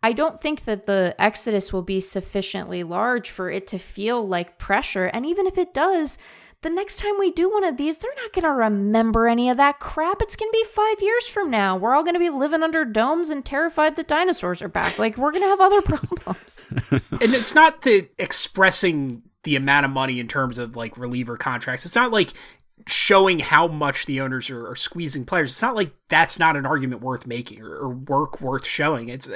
[0.02, 4.58] I don't think that the exodus will be sufficiently large for it to feel like
[4.58, 5.08] pressure.
[5.08, 6.17] And even if it does,
[6.62, 9.58] the next time we do one of these, they're not going to remember any of
[9.58, 10.22] that crap.
[10.22, 11.76] It's going to be five years from now.
[11.76, 14.98] We're all going to be living under domes and terrified that dinosaurs are back.
[15.00, 16.62] Like, we're going to have other problems.
[16.91, 21.86] and it's not the expressing the amount of money in terms of like reliever contracts.
[21.86, 22.34] It's not like
[22.88, 25.51] showing how much the owners are, are squeezing players.
[25.51, 29.10] It's not like that's not an argument worth making or, or, work worth showing.
[29.10, 29.30] It's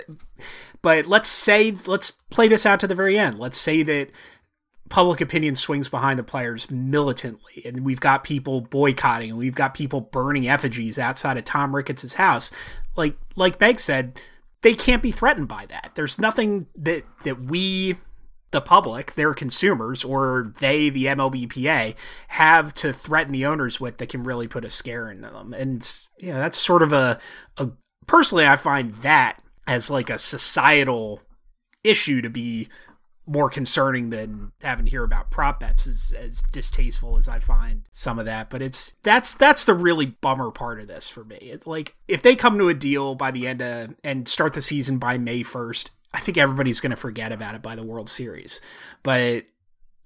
[0.81, 3.39] but let's say let's play this out to the very end.
[3.39, 4.09] Let's say that
[4.89, 9.73] public opinion swings behind the players militantly and we've got people boycotting and we've got
[9.73, 12.51] people burning effigies outside of Tom Ricketts' house.
[12.95, 14.19] Like like Meg said,
[14.61, 15.91] they can't be threatened by that.
[15.95, 17.95] There's nothing that that we
[18.55, 21.93] the public, their consumers, or they, the MLBPA,
[22.29, 25.53] have to threaten the owners with that can really put a scare into them.
[25.53, 25.87] And
[26.17, 27.19] you know, that's sort of a,
[27.57, 27.69] a
[28.07, 31.21] personally, I find that as like a societal
[31.83, 32.69] issue to be
[33.27, 37.83] more concerning than having to hear about prop bets as, as distasteful as I find
[37.91, 38.49] some of that.
[38.49, 41.37] But it's that's that's the really bummer part of this for me.
[41.37, 44.61] It's like if they come to a deal by the end of and start the
[44.61, 48.07] season by May first I think everybody's going to forget about it by the World
[48.09, 48.61] Series.
[49.03, 49.45] But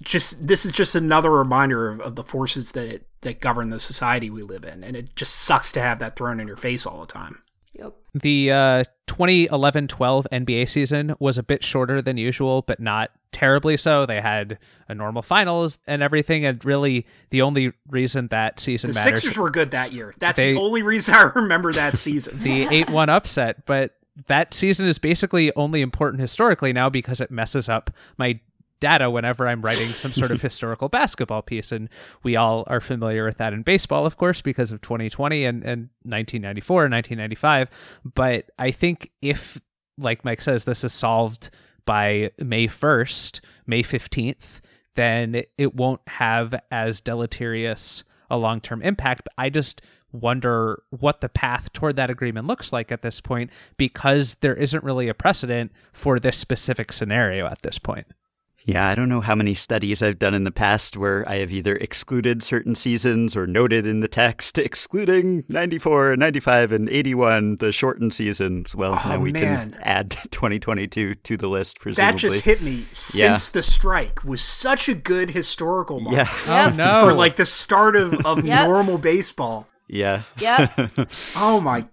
[0.01, 4.29] just this is just another reminder of, of, the forces that that govern the society
[4.29, 7.01] we live in, and it just sucks to have that thrown in your face all
[7.01, 7.41] the time.
[7.73, 7.93] Yep.
[8.15, 14.05] The uh, 2011-12 NBA season was a bit shorter than usual, but not terribly so.
[14.05, 18.95] They had a normal finals and everything, and really the only reason that season the
[18.95, 19.21] matters.
[19.21, 20.13] Sixers were good that year.
[20.17, 22.39] That's they, the only reason I remember that season.
[22.39, 27.69] the eight-one upset, but that season is basically only important historically now because it messes
[27.69, 28.39] up my
[28.79, 31.71] data whenever I'm writing some sort of historical basketball piece.
[31.71, 31.89] And
[32.23, 35.89] we all are familiar with that in baseball, of course, because of 2020 and, and
[36.03, 37.69] 1994 and 1995.
[38.05, 39.59] But I think if,
[39.97, 41.49] like Mike says, this is solved
[41.85, 44.61] by May 1st, May 15th,
[44.95, 49.23] then it won't have as deleterious a long term impact.
[49.25, 53.49] But I just wonder what the path toward that agreement looks like at this point
[53.77, 58.07] because there isn't really a precedent for this specific scenario at this point.
[58.65, 61.51] Yeah, I don't know how many studies I've done in the past where I have
[61.51, 67.71] either excluded certain seasons or noted in the text excluding 94, 95, and 81, the
[67.71, 68.75] shortened seasons.
[68.75, 69.71] Well, oh, now we man.
[69.71, 72.11] can add 2022 to the list, presumably.
[72.11, 72.85] That just hit me.
[72.91, 73.53] Since yeah.
[73.53, 76.29] the strike was such a good historical moment.
[76.45, 76.69] Yeah.
[76.71, 77.07] Oh, no.
[77.07, 78.67] For like the start of, of yep.
[78.67, 79.67] normal baseball.
[79.89, 80.23] Yeah.
[80.39, 81.11] Yep.
[81.35, 81.85] oh my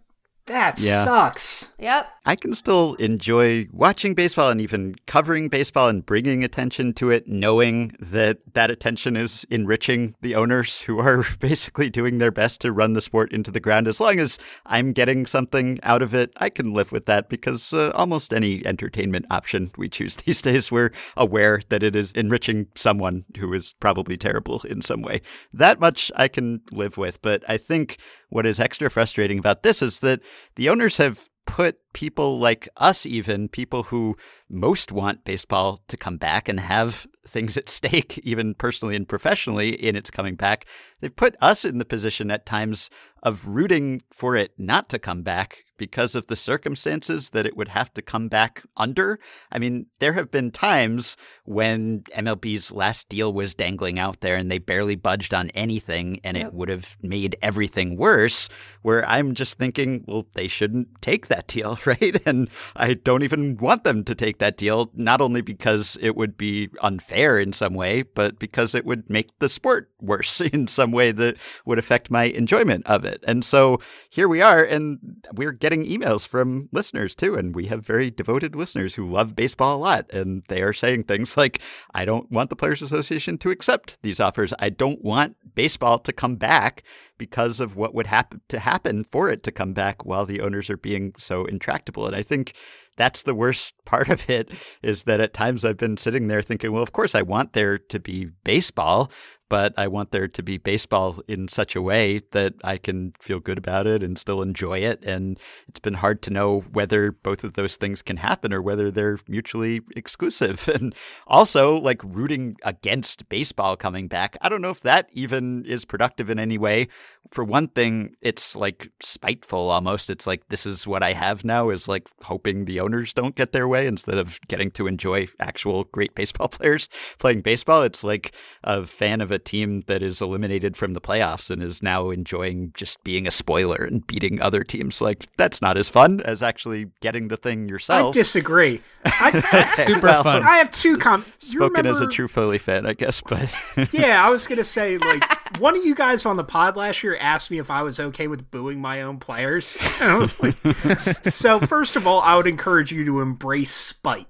[0.47, 1.05] That Yeah.
[1.05, 1.73] sucks.
[1.79, 2.09] Yep.
[2.25, 7.29] I can still enjoy watching baseball and even covering baseball and bringing attention to it,
[7.29, 12.73] knowing that that attention is enriching the owners who are basically doing their best to
[12.73, 13.87] run the sport into the ground.
[13.89, 17.73] As long as I'm getting something out of it, I can live with that because
[17.73, 22.67] uh, almost any entertainment option we choose these days, we're aware that it is enriching
[22.75, 25.23] someone who is probably terrible in some way.
[25.53, 27.21] That much I can live with.
[27.23, 30.21] But I think what is extra frustrating about this is that
[30.57, 34.17] the owners have put people like us, even people who
[34.51, 39.71] most want baseball to come back and have things at stake, even personally and professionally,
[39.71, 40.67] in its coming back.
[41.01, 42.91] They've put us in the position at times
[43.23, 47.69] of rooting for it not to come back because of the circumstances that it would
[47.69, 49.19] have to come back under.
[49.53, 54.51] I mean, there have been times when MLB's last deal was dangling out there and
[54.51, 56.47] they barely budged on anything and Yep.
[56.47, 58.49] it would have made everything worse,
[58.83, 62.21] where I'm just thinking, well, they shouldn't take that deal, right?
[62.27, 66.37] And I don't even want them to take that deal, not only because it would
[66.37, 70.93] be unfair in some way, but because it would make the sport worse in some
[70.93, 73.23] way that would affect my enjoyment of it.
[73.27, 73.79] And so
[74.11, 74.99] here we are, and
[75.35, 77.35] we're getting emails from listeners too.
[77.35, 80.11] And we have very devoted listeners who love baseball a lot.
[80.13, 81.61] And they are saying things like,
[81.95, 84.53] I don't want the Players Association to accept these offers.
[84.59, 86.83] I don't want baseball to come back
[87.19, 90.71] because of what would happen to happen for it to come back while the owners
[90.71, 92.07] are being so intractable.
[92.07, 92.55] And I think
[92.97, 94.51] that's the worst part of it
[94.83, 97.79] is that at times I've been sitting there thinking, well, of course I want there
[97.79, 99.11] to be baseball,
[99.49, 103.39] but I want there to be baseball in such a way that I can feel
[103.39, 105.05] good about it and still enjoy it.
[105.05, 108.91] And it's been hard to know whether both of those things can happen or whether
[108.91, 110.69] they're mutually exclusive.
[110.77, 110.95] And
[111.27, 116.29] also, like rooting against baseball coming back, I don't know if that even is productive
[116.29, 116.89] in any way.
[117.29, 120.11] For one thing, it's like spiteful almost.
[120.11, 123.51] It's like, this is what I have now, is like hoping the owners don't get
[123.51, 126.89] their way instead of getting to enjoy actual great baseball players
[127.19, 127.83] playing baseball.
[127.83, 131.83] It's like a fan of a team that is eliminated from the playoffs and is
[131.83, 135.01] now enjoying just being a spoiler and beating other teams.
[135.01, 138.11] Like, that's not as fun as actually getting the thing yourself.
[138.11, 138.83] I disagree.
[139.05, 140.45] I, Super Well, fun.
[140.45, 141.25] I have two com.
[141.41, 143.53] you Spoken as a true Philly fan, I guess, but
[143.93, 147.17] Yeah, I was gonna say like one of you guys on the pod last year
[147.17, 149.77] asked me if I was okay with booing my own players.
[150.01, 150.55] And I was like,
[151.33, 154.27] so first of all, I would encourage you to embrace spite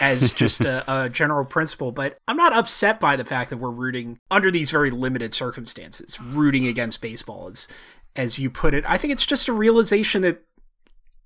[0.00, 1.92] as just a, a general principle.
[1.92, 6.18] But I'm not upset by the fact that we're rooting under these very limited circumstances,
[6.20, 7.68] rooting against baseball, as
[8.16, 8.84] as you put it.
[8.86, 10.42] I think it's just a realization that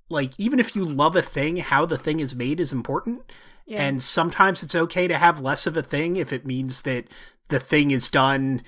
[0.09, 3.21] like even if you love a thing, how the thing is made is important.
[3.65, 3.83] Yeah.
[3.83, 7.05] And sometimes it's okay to have less of a thing if it means that
[7.49, 8.61] the thing is done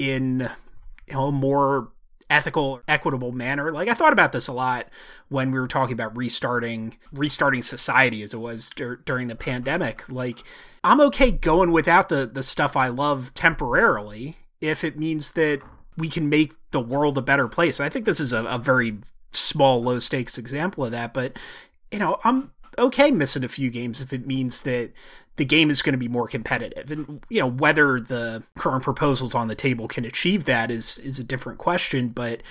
[0.00, 0.50] in
[1.06, 1.92] you know a more
[2.30, 3.70] ethical, equitable manner.
[3.70, 4.86] Like I thought about this a lot
[5.28, 10.08] when we were talking about restarting restarting society as it was dur- during the pandemic.
[10.10, 10.42] Like
[10.82, 15.60] I'm okay going without the the stuff I love temporarily if it means that
[15.98, 17.78] we can make the world a better place.
[17.78, 18.98] And I think this is a, a very
[19.32, 21.12] small, low stakes example of that.
[21.12, 21.38] But
[21.92, 24.92] you know, I'm okay missing a few games if it means that
[25.36, 26.90] the game is going to be more competitive.
[26.90, 31.18] And you know, whether the current proposals on the table can achieve that is is
[31.18, 32.08] a different question.
[32.08, 32.42] But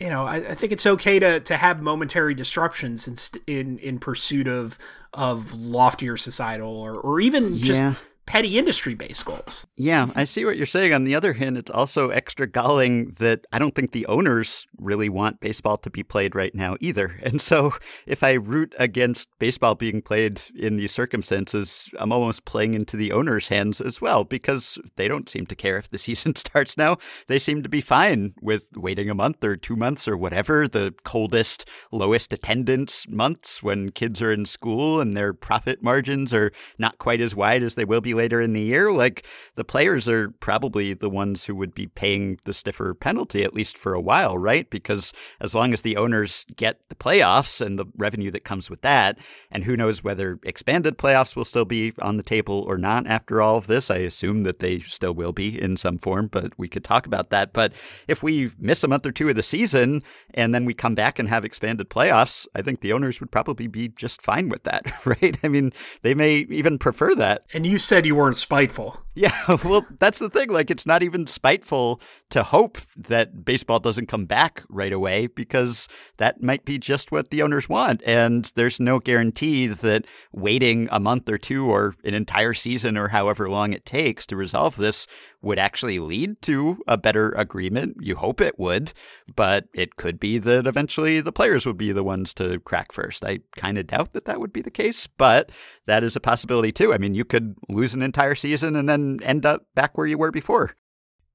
[0.00, 3.98] you know, I, I think it's okay to to have momentary disruptions in in in
[3.98, 4.78] pursuit of
[5.14, 7.80] of loftier societal or or even just.
[8.26, 9.66] Petty industry based goals.
[9.76, 10.92] Yeah, I see what you're saying.
[10.92, 15.08] On the other hand, it's also extra galling that I don't think the owners really
[15.08, 17.20] want baseball to be played right now either.
[17.34, 17.72] And so
[18.06, 23.12] if I root against baseball being played in these circumstances, I'm almost playing into the
[23.12, 26.98] owners' hands as well because they don't seem to care if the season starts now.
[27.26, 30.94] They seem to be fine with waiting a month or two months or whatever, the
[31.04, 36.98] coldest, lowest attendance months when kids are in school and their profit margins are not
[36.98, 38.92] quite as wide as they will be later in the year.
[38.92, 43.54] Like the players are probably the ones who would be paying the stiffer penalty, at
[43.54, 44.68] least for a while, right?
[44.70, 48.82] Because as long as the owners get the playoffs and the revenue that comes with
[48.82, 49.18] that,
[49.50, 53.40] and who knows whether expanded playoffs will still be on the table or not after
[53.40, 53.90] all of this.
[53.90, 57.30] I assume that they still will be in some form, but we could talk about
[57.30, 57.52] that.
[57.52, 57.72] But
[58.08, 61.18] if we miss a month or two of the season and then we come back
[61.18, 64.92] and have expanded playoffs, I think the owners would probably be just fine with that,
[65.06, 65.36] right?
[65.42, 65.72] I mean,
[66.02, 67.44] they may even prefer that.
[67.52, 69.03] And you said you weren't spiteful.
[69.14, 69.32] Yeah,
[69.64, 70.50] well, that's the thing.
[70.50, 72.00] Like, it's not even spiteful
[72.30, 77.30] to hope that baseball doesn't come back right away because that might be just what
[77.30, 78.02] the owners want.
[78.04, 83.08] And there's no guarantee that waiting a month or two or an entire season or
[83.08, 85.06] however long it takes to resolve this
[85.42, 87.98] would actually lead to a better agreement.
[88.00, 88.92] You hope it would,
[89.36, 93.24] but it could be that eventually the players would be the ones to crack first.
[93.24, 95.50] I kind of doubt that that would be the case, but
[95.86, 96.94] that is a possibility too.
[96.94, 100.18] I mean, you could lose an entire season and then end up back where you
[100.18, 100.76] were before.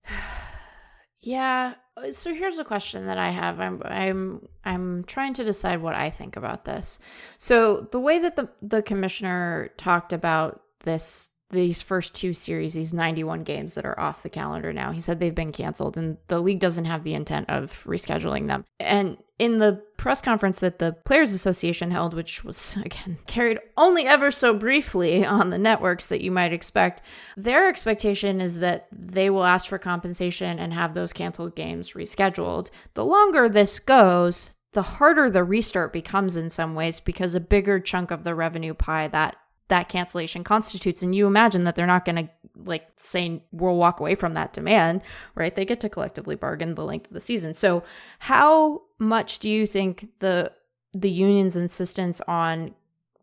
[1.22, 1.76] yeah.
[1.98, 3.60] Uh, so here's a question that I have.
[3.60, 7.00] I'm I'm I'm trying to decide what I think about this.
[7.38, 12.94] So the way that the the commissioner talked about this these first two series, these
[12.94, 14.92] 91 games that are off the calendar now.
[14.92, 18.66] He said they've been canceled and the league doesn't have the intent of rescheduling them.
[18.80, 24.06] And in the press conference that the Players Association held, which was again carried only
[24.06, 27.02] ever so briefly on the networks that you might expect,
[27.36, 32.70] their expectation is that they will ask for compensation and have those canceled games rescheduled.
[32.94, 37.80] The longer this goes, the harder the restart becomes in some ways because a bigger
[37.80, 39.36] chunk of the revenue pie that
[39.70, 42.30] that cancellation constitutes and you imagine that they're not going to
[42.66, 45.02] like say we'll walk away from that demand
[45.36, 45.56] right?
[45.56, 47.54] They get to collectively bargain the length of the season.
[47.54, 47.84] So
[48.20, 50.52] how much do you think the
[50.94, 52.74] the union's insistence on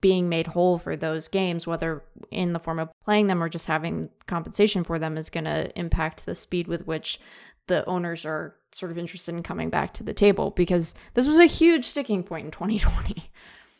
[0.01, 3.67] being made whole for those games whether in the form of playing them or just
[3.67, 7.19] having compensation for them is going to impact the speed with which
[7.67, 10.51] the owners are sort of interested in coming back to the table?
[10.53, 13.31] Because this was a huge sticking point in 2020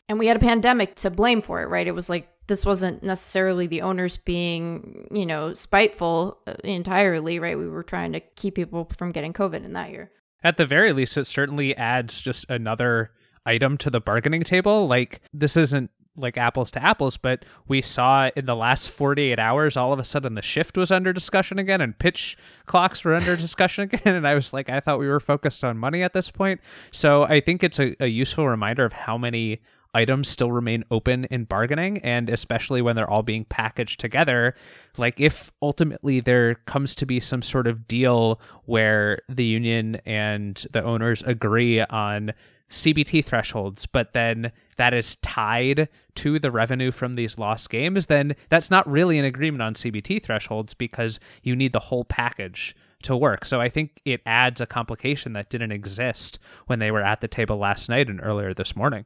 [0.09, 1.87] and we had a pandemic to blame for it right?
[1.87, 7.57] It was like this wasn't necessarily the owners being, you know, spiteful uh, entirely, right?
[7.57, 10.11] We were trying to keep people from getting COVID in that year.
[10.43, 13.11] At the very least, it certainly adds just another
[13.45, 14.87] item to the bargaining table.
[14.87, 19.77] Like, this isn't like apples to apples, but we saw in the last 48 hours,
[19.77, 23.35] all of a sudden the shift was under discussion again and pitch clocks were under
[23.35, 24.15] discussion again.
[24.15, 26.59] And I was like, I thought we were focused on money at this point.
[26.91, 29.61] So I think it's a, a useful reminder of how many
[29.97, 34.53] items still remain open in bargaining and especially when they're all being packaged together
[34.97, 40.67] like if ultimately there comes to be some sort of deal where the union and
[40.71, 42.31] the owners agree on
[42.69, 48.35] CBT thresholds, but then that is tied to the revenue from these lost games, then
[48.49, 53.15] that's not really an agreement on CBT thresholds because you need the whole package to
[53.15, 53.45] work.
[53.45, 57.27] So I think it adds a complication that didn't exist when they were at the
[57.27, 59.05] table last night and earlier this morning.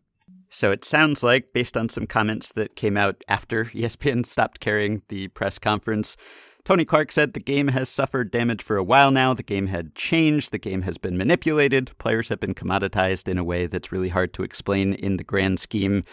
[0.53, 5.01] So it sounds like, based on some comments that came out after ESPN stopped carrying
[5.07, 6.17] the press conference,
[6.65, 9.33] Tony Clark said the game has suffered damage for a while now.
[9.33, 10.51] The game had changed.
[10.51, 11.97] The game has been manipulated.
[11.99, 15.61] Players have been commoditized in a way that's really hard to explain in the grand
[15.61, 16.03] scheme.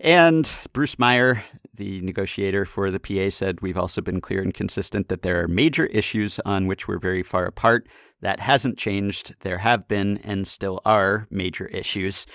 [0.00, 5.08] And Bruce Meyer, the negotiator for the PA, said we've also been clear and consistent
[5.08, 7.86] that there are major issues on which we're very far apart.
[8.22, 9.34] That hasn't changed.
[9.40, 12.26] There have been and still are major issues.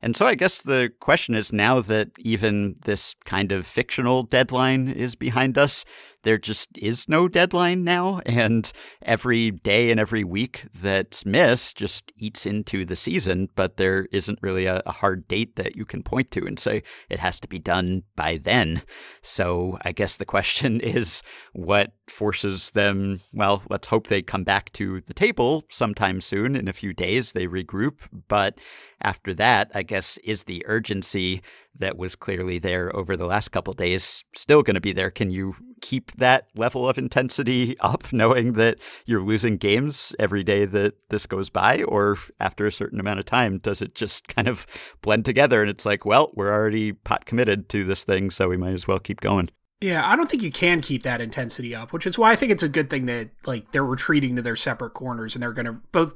[0.00, 4.88] And so I guess the question is now that even this kind of fictional deadline
[4.88, 5.84] is behind us,
[6.28, 8.20] there just is no deadline now.
[8.26, 8.70] And
[9.00, 14.38] every day and every week that's missed just eats into the season, but there isn't
[14.42, 17.48] really a, a hard date that you can point to and say it has to
[17.48, 18.82] be done by then.
[19.22, 21.22] So I guess the question is
[21.54, 26.56] what forces them, well, let's hope they come back to the table sometime soon.
[26.56, 28.06] In a few days, they regroup.
[28.28, 28.58] But
[29.00, 31.40] after that, I guess, is the urgency
[31.78, 35.10] that was clearly there over the last couple days still going to be there?
[35.10, 40.64] Can you keep that level of intensity up, knowing that you're losing games every day
[40.64, 41.82] that this goes by?
[41.84, 44.66] Or after a certain amount of time, does it just kind of
[45.02, 48.56] blend together and it's like, well, we're already pot committed to this thing, so we
[48.56, 49.50] might as well keep going?
[49.80, 52.50] Yeah, I don't think you can keep that intensity up, which is why I think
[52.50, 55.66] it's a good thing that like they're retreating to their separate corners and they're going
[55.66, 56.14] to both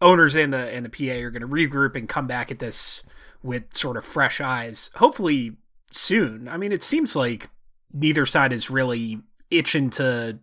[0.00, 3.04] owners and the and the PA are going to regroup and come back at this
[3.40, 4.90] with sort of fresh eyes.
[4.96, 5.56] Hopefully
[5.92, 6.48] soon.
[6.48, 7.48] I mean, it seems like
[7.94, 9.20] neither side is really
[9.50, 10.38] itching to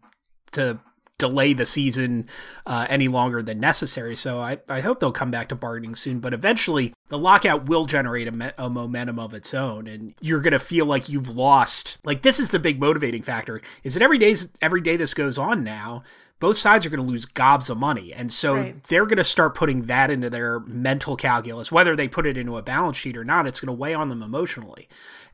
[0.53, 0.79] to
[1.21, 2.27] delay the season
[2.65, 4.15] uh, any longer than necessary.
[4.15, 6.19] So I, I hope they'll come back to bargaining soon.
[6.19, 10.41] But eventually, the lockout will generate a, me- a momentum of its own, and you're
[10.41, 11.99] gonna feel like you've lost.
[12.03, 15.37] Like this is the big motivating factor: is that every day's every day this goes
[15.37, 16.03] on now.
[16.39, 18.11] Both sides are going to lose gobs of money.
[18.11, 18.83] And so right.
[18.85, 21.71] they're going to start putting that into their mental calculus.
[21.71, 24.09] Whether they put it into a balance sheet or not, it's going to weigh on
[24.09, 24.89] them emotionally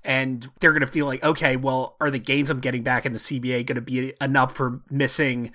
[0.08, 3.12] and they're going to feel like, okay, well, are the gains I'm getting back in
[3.12, 5.52] the CBA going to be enough for missing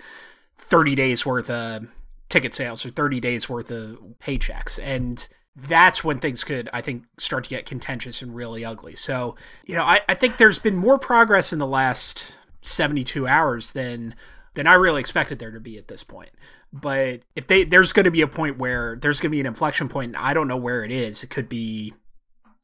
[0.59, 1.89] 30 days worth of
[2.29, 4.79] ticket sales or 30 days worth of paychecks?
[4.81, 5.27] And
[5.57, 8.95] that's when things could, I think, start to get contentious and really ugly.
[8.95, 13.73] So, you know, I, I think there's been more progress in the last 72 hours
[13.73, 14.15] than
[14.55, 16.29] than I really expected there to be at this point.
[16.75, 19.47] But if they there's going to be a point where there's going to be an
[19.47, 21.25] inflection point, and I don't know where it is.
[21.25, 21.95] It could be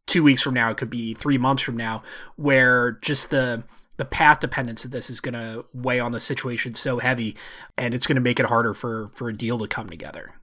[0.08, 0.70] two weeks from now.
[0.70, 2.02] It could be three months from now,
[2.34, 3.62] where just the
[3.98, 7.36] the path dependence of this is going to weigh on the situation so heavy,
[7.76, 10.34] and it's going to make it harder for for a deal to come together.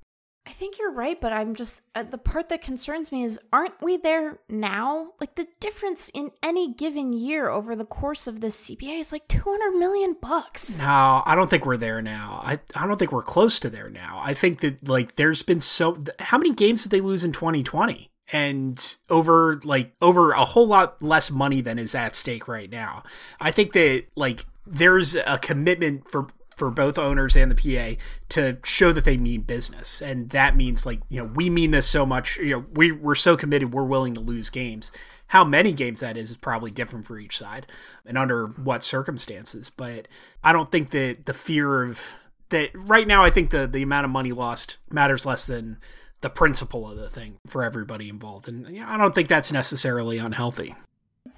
[0.47, 3.81] I think you're right, but I'm just uh, the part that concerns me is aren't
[3.81, 5.13] we there now?
[5.19, 9.27] Like the difference in any given year over the course of this CBA is like
[9.27, 10.77] 200 million bucks.
[10.77, 12.41] No, I don't think we're there now.
[12.43, 14.21] I I don't think we're close to there now.
[14.23, 18.11] I think that like there's been so how many games did they lose in 2020?
[18.31, 23.03] And over like over a whole lot less money than is at stake right now.
[23.39, 28.57] I think that like there's a commitment for for both owners and the PA to
[28.63, 30.01] show that they mean business.
[30.01, 33.15] And that means like, you know, we mean this so much, you know, we we're
[33.15, 34.91] so committed we're willing to lose games.
[35.27, 37.67] How many games that is is probably different for each side
[38.05, 39.69] and under what circumstances.
[39.69, 40.07] But
[40.43, 42.01] I don't think that the fear of
[42.49, 45.77] that right now I think the the amount of money lost matters less than
[46.25, 48.47] the principle of the thing for everybody involved.
[48.47, 50.73] And you know, I don't think that's necessarily unhealthy.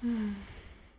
[0.00, 0.30] Hmm.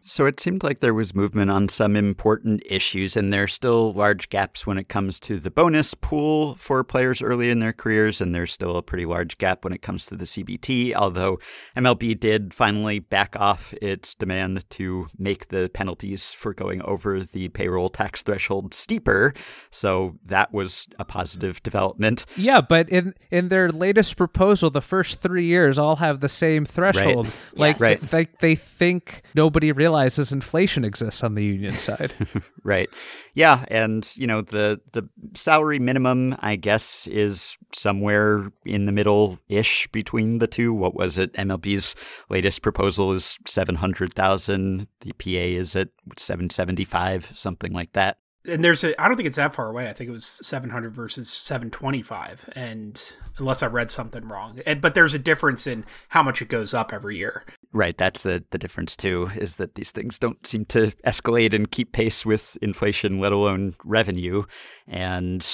[0.02, 3.94] So it seemed like there was movement on some important issues, and there are still
[3.94, 8.20] large gaps when it comes to the bonus pool for players early in their careers,
[8.20, 10.96] and there's still a pretty large gap when it comes to the CBT.
[10.96, 11.38] Although
[11.76, 17.50] MLB did finally back off its demand to make the penalties for going over the
[17.50, 19.34] payroll tax threshold steeper,
[19.70, 22.26] so that was a positive development.
[22.36, 26.66] Yeah, but in in their latest proposal, the first three years all have the same
[26.66, 27.26] threshold.
[27.28, 27.36] Right.
[27.54, 27.82] Like, Yes.
[27.82, 28.12] Right.
[28.40, 29.89] they they think nobody realizes
[30.32, 32.14] inflation exists on the union side.
[32.64, 32.90] Right.
[33.34, 39.40] Yeah, and you know the the salary minimum I guess is somewhere in the middle
[39.50, 40.74] ish between the two.
[40.74, 41.34] What was it?
[41.34, 41.96] MLB's
[42.30, 44.88] latest proposal is 700,000.
[45.02, 45.30] The PA
[45.60, 48.18] is at 775, something like that.
[48.46, 49.88] and there's a I don't think it's that far away.
[49.90, 54.60] I think it was 700 versus 725 and unless I read something wrong.
[54.66, 57.44] And, but there's a difference in how much it goes up every year.
[57.72, 61.70] Right, that's the the difference too is that these things don't seem to escalate and
[61.70, 64.44] keep pace with inflation, let alone revenue.
[64.88, 65.48] And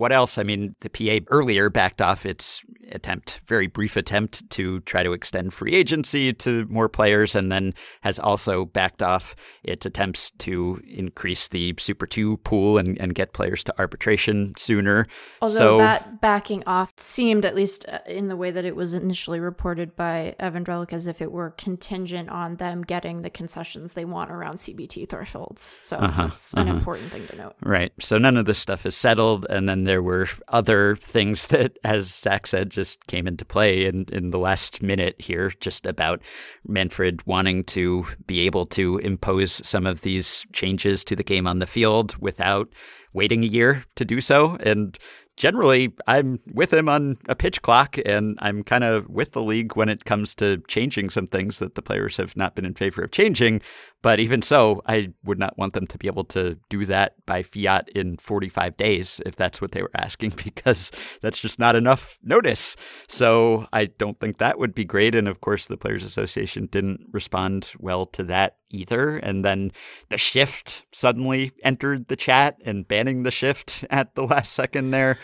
[0.00, 0.38] what else?
[0.38, 5.12] I mean, the PA earlier backed off its attempt, very brief attempt to try to
[5.12, 10.80] extend free agency to more players, and then has also backed off its attempts to
[10.88, 15.06] increase the Super 2 pool and, and get players to arbitration sooner.
[15.42, 18.94] Although so, that backing off seemed, at least uh, in the way that it was
[18.94, 23.92] initially reported by Evan Drellich, as if it were contingent on them getting the concessions
[23.92, 25.78] they want around CBT thresholds.
[25.82, 27.54] So Uh-huh, that's an important thing to note.
[27.62, 27.92] Right.
[28.00, 29.46] So none of this stuff is settled.
[29.50, 34.06] And then there were other things that, as Zach said, just came into play in,
[34.12, 36.22] in the last minute here, just about
[36.64, 41.58] Manfred wanting to be able to impose some of these changes to the game on
[41.58, 42.68] the field without
[43.12, 44.56] waiting a year to do so.
[44.60, 44.96] And
[45.36, 49.74] generally, I'm with him on a pitch clock, and I'm kind of with the league
[49.74, 53.02] when it comes to changing some things that the players have not been in favor
[53.02, 53.60] of changing.
[54.02, 57.42] But even so, I would not want them to be able to do that by
[57.42, 60.90] fiat in 45 days if that's what they were asking, because
[61.20, 62.76] that's just not enough notice.
[63.08, 65.14] So I don't think that would be great.
[65.14, 69.16] And of course, the Players Association didn't respond well to that either.
[69.16, 69.72] And then
[70.08, 75.18] the shift suddenly entered the chat and banning the shift at the last second there.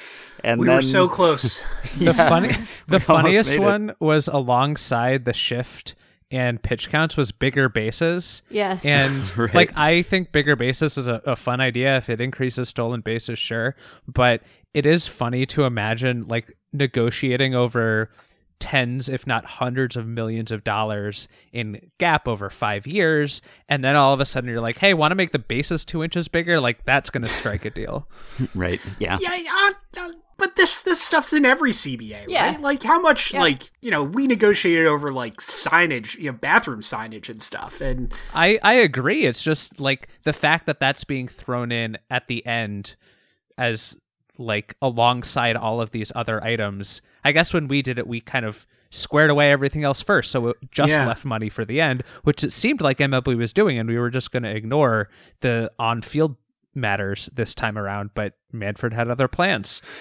[0.45, 1.63] And We then, were so close.
[1.99, 2.55] The funny,
[2.89, 3.63] the funniest made it.
[3.63, 5.95] one was alongside the shift
[6.31, 8.43] and pitch counts was bigger bases.
[8.51, 8.85] Yes.
[8.85, 9.55] And Right.
[9.55, 13.39] like I think bigger bases is a, a fun idea if it increases stolen bases,
[13.39, 13.77] sure.
[14.09, 14.43] But
[14.75, 18.11] it is funny to imagine like negotiating over
[18.59, 23.97] tens, if not hundreds of millions of dollars in gap over five years, and then
[23.97, 26.59] all of a sudden you're like, hey, want to make the bases two inches bigger?
[26.61, 28.09] Like that's gonna strike a deal.
[28.55, 28.81] right.
[28.99, 29.19] Yeah.
[29.21, 32.47] yeah, yeah, uh, but this this stuff's in every CBA, Yeah.
[32.53, 32.61] right?
[32.61, 33.41] Like how much Yeah.
[33.41, 37.81] like, you know, we negotiated over like signage, you know, bathroom signage and stuff.
[37.81, 39.25] And I I agree.
[39.27, 42.97] It's just like the fact that that's being thrown in at the end
[43.59, 43.99] as
[44.39, 47.01] like alongside all of these other items.
[47.25, 50.49] I guess when we did it, we kind of squared away everything else first, so
[50.49, 51.07] it just Yeah.
[51.07, 54.11] left money for the end, which it seemed like MLB was doing, and we were
[54.11, 55.09] just going to ignore
[55.41, 56.37] the on-field
[56.77, 58.11] matters this time around.
[58.15, 59.83] But Manfred had other plans.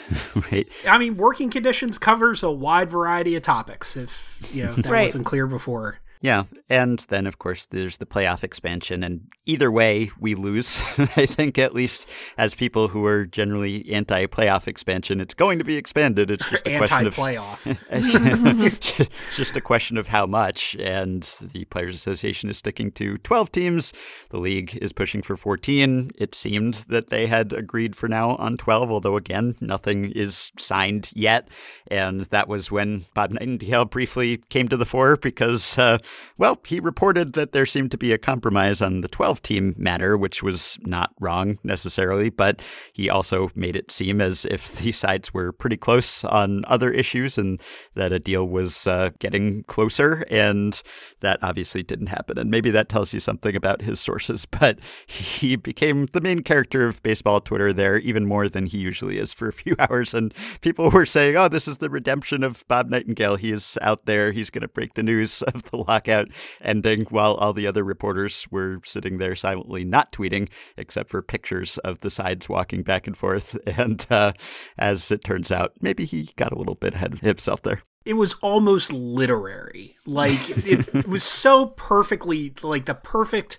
[0.52, 0.68] Right.
[0.88, 4.86] I mean, working conditions covers a wide variety of topics if, you know, if that
[4.92, 5.04] Right.
[5.04, 6.00] wasn't clear before.
[6.26, 10.82] Yeah, and then of course there's the playoff expansion, and either way we lose.
[10.98, 15.76] I think at least as people who are generally anti-playoff expansion, it's going to be
[15.76, 16.32] expanded.
[16.32, 17.78] It's just a question of playoff.
[17.92, 21.22] it's just a question of how much, and
[21.54, 23.94] the Players Association is sticking to 12 teams.
[24.32, 26.10] The league is pushing for 14.
[26.16, 31.12] It seemed that they had agreed for now on 12, although again nothing is signed
[31.14, 31.48] yet,
[31.92, 35.78] and that was when Bob Nightingale briefly came to the fore because.
[35.78, 36.00] Uh,
[36.38, 40.18] well, he reported that there seemed to be a compromise on the 12 team matter,
[40.18, 42.62] which was not wrong necessarily, but
[42.94, 47.38] he also made it seem as if the sides were pretty close on other issues
[47.38, 47.62] and
[47.96, 50.26] that a deal was uh, getting closer.
[50.30, 50.82] And
[51.22, 52.38] that obviously didn't happen.
[52.38, 56.88] And maybe that tells you something about his sources, but he became the main character
[56.88, 60.14] of baseball Twitter there even more than he usually is for a few hours.
[60.14, 63.38] And people were saying, oh, this is the redemption of Bob Nightingale.
[63.38, 64.32] He is out there.
[64.32, 66.30] He's going to break the news of the lockout
[66.62, 71.78] ending while all the other reporters were sitting there silently not tweeting, except for pictures
[71.80, 73.58] of the sides walking back and forth.
[73.78, 74.32] And uh,
[74.78, 78.14] as it turns out, maybe he got a little bit ahead of himself there it
[78.14, 79.98] was almost literary.
[80.06, 83.58] Like it, it, was so perfectly like the perfect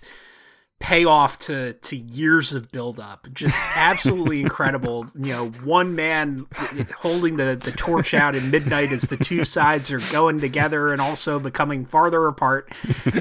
[0.79, 3.27] payoff to to years of buildup.
[3.33, 5.07] Just absolutely incredible.
[5.15, 6.45] You know, one man
[6.97, 11.01] holding the the torch out in midnight as the two sides are going together and
[11.01, 12.71] also becoming farther apart.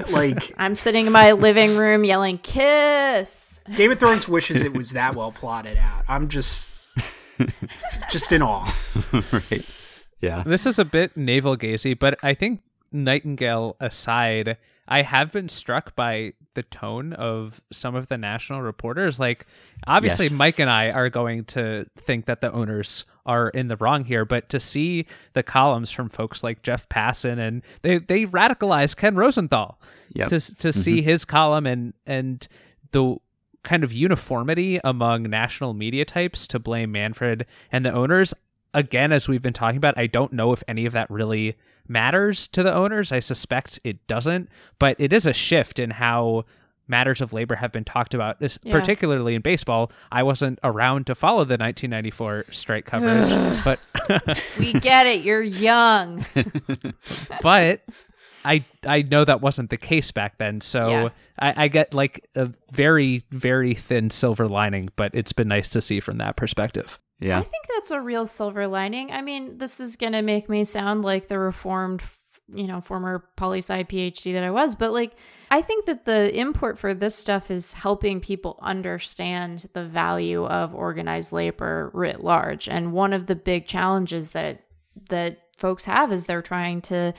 [0.09, 4.91] Like I'm sitting in my living room yelling "kiss." Game of Thrones wishes it was
[4.91, 6.05] that well plotted out.
[6.09, 6.69] I'm just
[8.11, 8.73] just in awe.
[9.33, 9.65] right.
[10.21, 10.43] Yeah.
[10.47, 12.61] This is a bit navel gazy, but I think
[12.93, 14.57] Nightingale aside,
[14.89, 19.21] I have been struck by the tone of some of the national reporters.
[19.21, 19.47] Like,
[19.87, 20.33] obviously, yes.
[20.33, 24.25] Mike and I are going to think that the owners are in the wrong here,
[24.25, 29.15] but to see the columns from folks like Jeff Passan and they they radicalized Ken
[29.15, 29.81] Rosenthal
[30.13, 30.29] yep.
[30.29, 30.81] to to mm-hmm.
[30.81, 32.49] see his column and and
[32.91, 33.17] the
[33.63, 38.33] kind of uniformity among national media types to blame Manfred and the owners
[38.77, 41.57] again, as we've been talking about, I don't know if any of that really
[41.89, 43.13] matters to the owners.
[43.13, 46.45] I suspect it doesn't, but it is a shift in how
[46.89, 48.73] matters of labor have been talked about, this, yeah.
[48.73, 49.91] particularly in baseball.
[50.11, 53.81] I wasn't around to follow the 1994 strike coverage, but
[54.59, 55.23] we get it.
[55.23, 56.25] You're young,
[57.43, 57.83] but
[58.45, 60.61] I I know that wasn't the case back then.
[60.61, 61.09] So yeah.
[61.39, 65.83] I, I get like a very very thin silver lining, but it's been nice to
[65.83, 67.01] see from that perspective.
[67.19, 67.39] Yeah.
[67.39, 69.13] I think that's a real silver lining.
[69.13, 72.03] I mean, this is going to make me sound like the reformed,
[72.49, 75.13] you know, former poli sci PhD that I was, but like,
[75.53, 80.75] I think that the import for this stuff is helping people understand the value of
[80.75, 82.69] organized labor writ large.
[82.69, 84.63] And one of the big challenges that
[85.09, 87.15] that folks have is they're trying to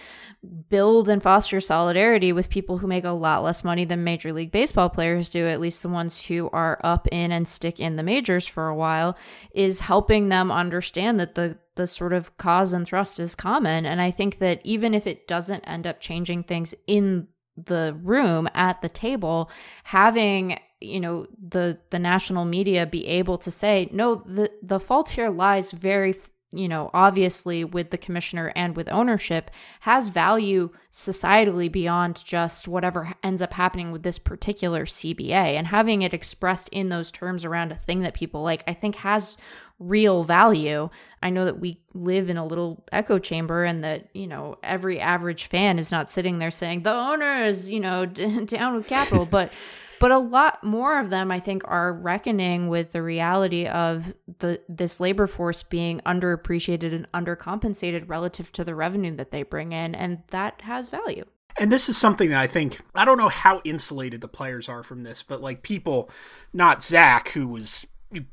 [0.70, 4.52] build and foster solidarity with people who make a lot less money than major league
[4.52, 8.04] baseball players do at least the ones who are up in and stick in the
[8.04, 9.18] majors for a while
[9.54, 13.86] is helping them understand that the the sort of cause and thrust is common.
[13.86, 18.48] And i think that even if it doesn't end up changing things in the room
[18.54, 19.50] at the table
[19.84, 25.10] having you know the the national media be able to say no the the fault
[25.10, 26.14] here lies very
[26.54, 33.14] you know, obviously with the commissioner and with ownership has value societally beyond just whatever
[33.22, 35.32] ends up happening with this particular CBA.
[35.32, 38.96] And having it expressed in those terms around a thing that people like, I think
[38.96, 39.36] has
[39.80, 40.90] real value.
[41.22, 45.00] I know that we live in a little echo chamber and that, you know, every
[45.00, 48.88] average fan is not sitting there saying the owner is, you know, d- down with
[48.88, 49.52] capital, but
[50.00, 54.62] but a lot more of them i think are reckoning with the reality of the
[54.70, 59.96] this labor force being underappreciated and undercompensated relative to the revenue that they bring in
[59.96, 61.26] and that has value.
[61.60, 64.84] And this is something that I think I don't know how insulated the players are
[64.84, 66.10] from this, but like people,
[66.54, 67.88] not Zach, who was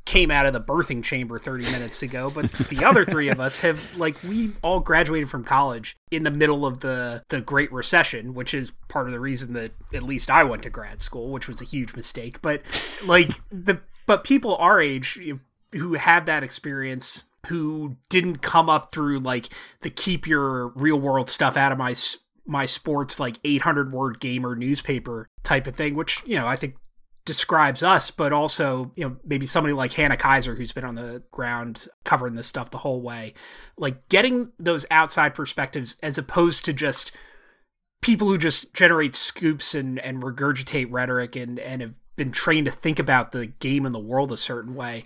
[0.04, 3.60] came out of the birthing chamber 30 minutes ago but the other three of us
[3.60, 8.34] have like we all graduated from college in the middle of the the great recession
[8.34, 11.48] which is part of the reason that at least I went to grad school which
[11.48, 12.40] was a huge mistake.
[12.42, 12.62] But
[13.04, 15.20] like the but people our age
[15.72, 19.48] who have that experience who didn't come up through like
[19.80, 21.94] the keep your real world stuff out of my
[22.46, 26.76] my sports like 800 word gamer newspaper type of thing which you know I think
[27.24, 31.22] describes us, but also, you know, maybe somebody like Hannah Keyser who's been on the
[31.30, 33.32] ground covering this stuff the whole way.
[33.78, 37.12] Like getting those outside perspectives as opposed to just
[38.02, 42.72] people who just generate scoops and, and regurgitate rhetoric and, and have been trained to
[42.72, 45.04] think about the game and the world a certain way.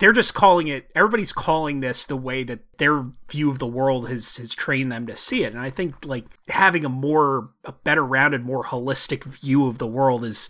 [0.00, 4.08] They're just calling it everybody's calling this the way that their view of the world
[4.08, 5.52] has has trained them to see it.
[5.52, 9.86] And i think like having a more a better rounded more holistic view of the
[9.86, 10.48] world is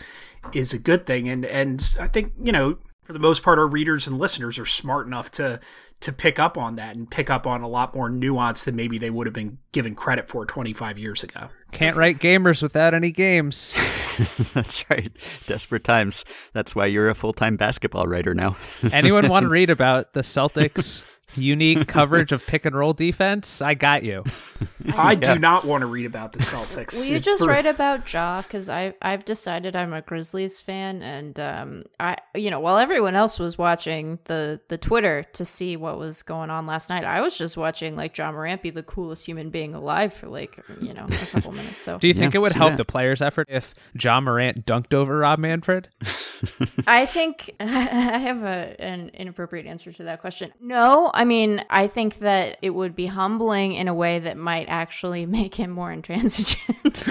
[0.53, 1.29] is a good thing.
[1.29, 4.65] And and i think you know for the most part our readers and listeners are
[4.65, 5.59] smart enough to
[6.01, 8.99] to pick up on that and pick up on a lot more nuance than maybe
[8.99, 13.11] they would have been given credit for 25 years ago Can't write gamers without any
[13.13, 13.75] games.
[14.55, 15.11] That's right.
[15.47, 16.25] Desperate times.
[16.53, 18.57] That's why you're a full time basketball writer now.
[18.93, 21.03] Anyone want to read about the Celtics'
[21.37, 23.61] unique coverage of pick and roll defense?
[23.63, 24.25] I got you.
[24.95, 28.11] i do not want to read about the celtics Will you just for- write about
[28.13, 28.43] Ja?
[28.43, 33.15] Because I I've decided I'm a Grizzlies fan, and um, I you know while everyone
[33.15, 37.21] else was watching the the Twitter to see what was going on last night, I
[37.21, 40.93] was just watching like Ja Morant be the coolest human being alive for like you
[40.95, 41.81] know a couple minutes.
[41.81, 42.77] So Do you think Yeah, it would help that.
[42.77, 45.89] the players' effort if Ja Morant dunked over Rob Manfred?
[46.87, 50.53] I think I have a, an inappropriate answer to that question.
[50.61, 54.65] No, I mean, I think that it would be humbling in a way that might
[54.71, 57.05] actually make him more intransigent.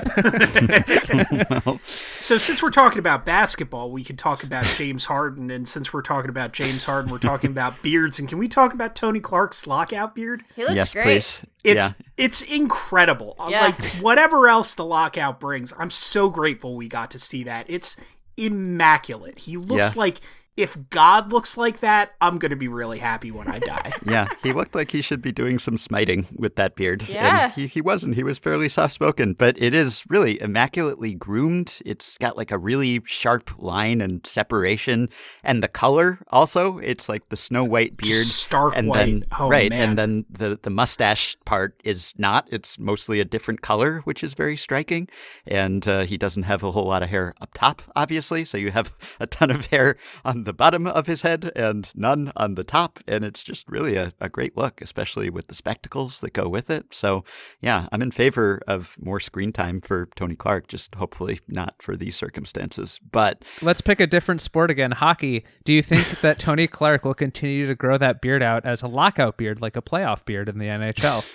[2.19, 6.01] So since we're talking about basketball, we could talk about James Harden, and since we're
[6.01, 9.65] talking about James Harden, we're talking about beards, and can we talk about Tony Clark's
[9.65, 10.43] lockout beard?
[10.55, 11.03] he looks yes, great.
[11.03, 11.41] please.
[11.63, 12.05] It's yeah.
[12.17, 13.35] it's incredible.
[13.39, 13.61] Uh, Yeah.
[13.61, 17.65] Like whatever else the lockout brings, I'm so grateful we got to see that.
[17.69, 17.95] It's
[18.37, 19.39] immaculate.
[19.39, 19.99] He looks Yeah.
[19.99, 20.19] like
[20.61, 23.91] if God looks like that, I'm going to be really happy when I die.
[24.09, 27.07] Yeah, he looked like he should be doing some smiting with that beard.
[27.07, 27.43] Yeah.
[27.43, 28.15] And he, he wasn't.
[28.15, 31.79] He was fairly soft spoken, but it is really immaculately groomed.
[31.85, 35.09] It's got like a really sharp line and separation.
[35.43, 38.25] And the color also, it's like the snow white beard.
[38.25, 38.97] stark and white.
[39.05, 39.69] Then, Oh, right.
[39.69, 39.89] man.
[39.89, 42.47] And then the, the mustache part is not.
[42.51, 45.07] It's mostly a different color, which is very striking.
[45.45, 48.43] And uh, he doesn't have a whole lot of hair up top, obviously.
[48.45, 52.31] So you have a ton of hair on the bottom of his head and none
[52.35, 52.99] on the top.
[53.07, 56.69] And it's just really a, a great look, especially with the spectacles that go with
[56.69, 56.93] it.
[56.93, 57.23] So,
[57.61, 61.95] yeah, I'm in favor of more screen time for Tony Clark, just hopefully not for
[61.95, 62.99] these circumstances.
[63.11, 64.91] But Let's pick a different sport again.
[64.91, 65.45] Hockey.
[65.63, 68.87] Do you think that Tony Clark will continue to grow that beard out as a
[68.87, 71.25] lockout beard, like a playoff beard in the NHL?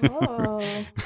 [0.12, 0.60] Oh.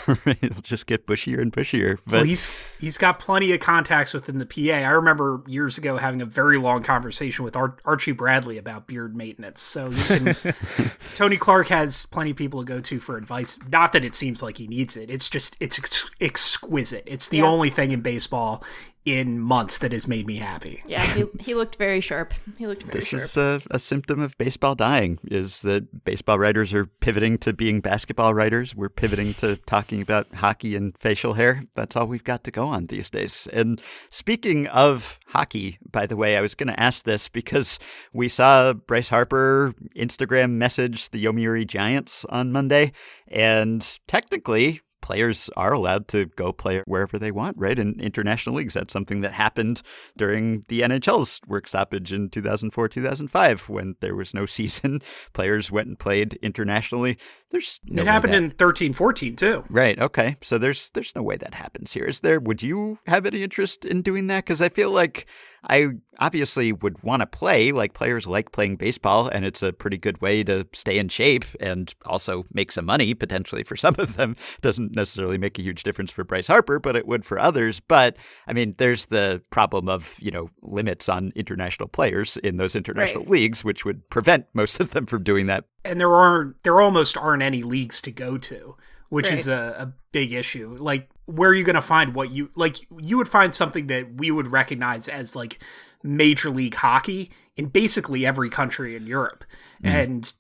[0.43, 1.99] it'll just get bushier and bushier.
[2.05, 4.73] But well, he's he's got plenty of contacts within the PA.
[4.73, 9.15] I remember years ago having a very long conversation with Ar- Archie Bradley about beard
[9.15, 9.61] maintenance.
[9.63, 10.37] So you can,
[11.15, 13.59] Tony Clark has plenty of people to go to for advice.
[13.71, 15.11] Not that it seems like he needs it.
[15.11, 17.05] It's just it's ex- exquisite.
[17.07, 17.45] It's the Yeah.
[17.45, 18.65] only thing in baseball
[19.05, 20.83] in months that has made me happy.
[20.87, 22.33] Yeah, he, he looked very sharp.
[22.59, 23.23] He looked very this sharp.
[23.23, 27.81] is a, a symptom of baseball dying is that baseball writers are pivoting to being
[27.81, 32.45] basketball writers we're pivoting to talking about hockey and facial hair that's all we've got
[32.45, 33.81] to go on these days and
[34.11, 37.79] speaking of hockey by the way i was going to ask this because
[38.13, 42.93] we saw bryce harper instagram message the yomiuri giants on monday
[43.29, 47.79] and technically players are allowed to go play wherever they want, right?
[47.79, 48.73] In international leagues.
[48.73, 49.83] That's something that happened
[50.17, 55.03] during the NHL's work stoppage in 2004, 2005, when there was no season.
[55.35, 57.19] Players went and played internationally.
[57.51, 59.63] There's no it happened that- in thirteen fourteen too.
[59.69, 59.99] Right.
[60.01, 60.37] Okay.
[60.41, 62.05] So there's there's no way that happens here.
[62.07, 62.41] Is there?
[62.41, 64.45] Would you have any interest in doing that?
[64.45, 65.27] Because I feel like
[65.69, 65.87] I
[66.19, 67.71] obviously would want to play.
[67.71, 71.45] Like players like playing baseball, and it's a pretty good way to stay in shape
[71.61, 74.35] and also make some money potentially for some of them.
[74.61, 77.81] Doesn't necessarily make a huge difference for Bryce Harper, but it would for others.
[77.81, 78.17] But
[78.47, 83.23] I mean, there's the problem of you know limits on international players in those international
[83.23, 83.31] Right.
[83.31, 85.65] leagues, which would prevent most of them from doing that.
[85.85, 88.77] and there aren't there almost aren't any leagues to go to
[89.11, 92.51] which is a, a big issue like where are you going to find what you
[92.57, 95.63] like you would find something that we would recognize as like
[96.03, 99.45] major league hockey in basically every country in europe
[99.85, 99.95] mm-hmm.
[99.95, 100.33] and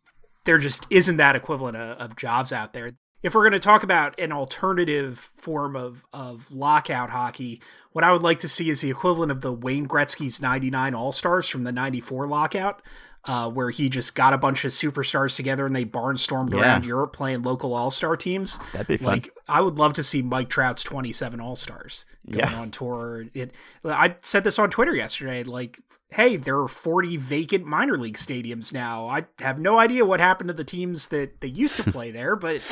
[0.45, 2.93] there just isn't that equivalent of, of jobs out there
[3.25, 7.61] if we're going to talk about an alternative form of, of lockout hockey,
[7.93, 11.11] what I would like to see is the equivalent of the Wayne Gretzky's 99 All
[11.11, 12.83] Stars from the 94 lockout,
[13.25, 16.61] uh, where he just got a bunch of superstars together and they barnstormed Yeah.
[16.61, 18.59] around Europe playing local All Star teams.
[18.72, 19.07] That'd be fun.
[19.14, 22.59] Like, I would love to see Mike Trout's 27 All Stars going Yeah.
[22.61, 23.25] on tour.
[23.33, 23.53] It,
[23.85, 25.43] I said this on Twitter yesterday.
[25.43, 25.81] Like,
[26.15, 29.09] hey, there are 40 vacant minor league stadiums now.
[29.09, 32.37] I have no idea what happened to the teams that they used to play there,
[32.37, 32.62] but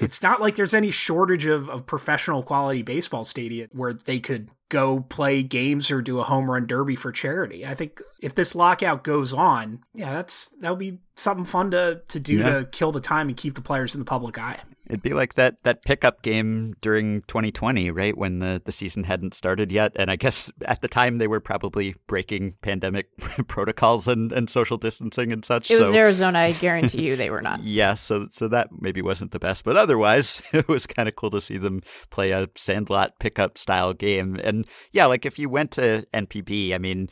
[0.00, 4.50] it's not like there's any shortage of, of professional quality baseball stadium where they could
[4.68, 7.66] go play games or do a home run derby for charity.
[7.66, 12.02] I think if this lockout goes on, yeah, that's that would be something fun to
[12.08, 12.60] to do Yeah.
[12.60, 14.60] to kill the time and keep the players in the public eye.
[14.92, 19.32] It'd be like that that pickup game during 2020, right when the the season hadn't
[19.32, 23.08] started yet, and I guess at the time they were probably breaking pandemic
[23.48, 25.70] protocols and, and social distancing and such.
[25.70, 26.40] It was so, Arizona.
[26.40, 27.62] I guarantee you they were not.
[27.62, 31.30] yeah, so so that maybe wasn't the best, but otherwise it was kind of cool
[31.30, 31.80] to see them
[32.10, 34.38] play a sandlot pickup style game.
[34.44, 37.08] And yeah, like if you went to NPB, I mean,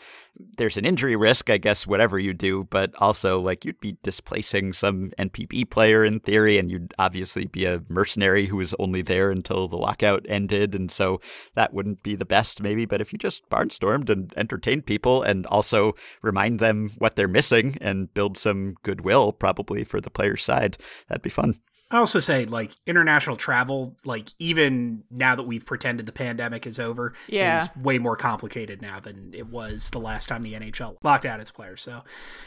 [0.57, 4.73] there's an injury risk, I guess, whatever you do, but also like you'd be displacing
[4.73, 9.31] some NPB player in theory, and you'd obviously be a mercenary who was only there
[9.31, 11.21] until the lockout ended, and so
[11.55, 12.87] that wouldn't be the best, maybe.
[12.87, 17.77] But if you just barnstormed and entertained people, and also remind them what they're missing
[17.81, 20.77] and build some goodwill, probably for the player's side,
[21.09, 21.55] that'd be fun.
[21.93, 26.79] I also say like international travel, like even now that we've pretended the pandemic is
[26.79, 27.65] over, Yeah.
[27.65, 31.41] is way more complicated now than it was the last time the NHL locked out
[31.41, 31.83] its players.
[31.83, 32.03] So,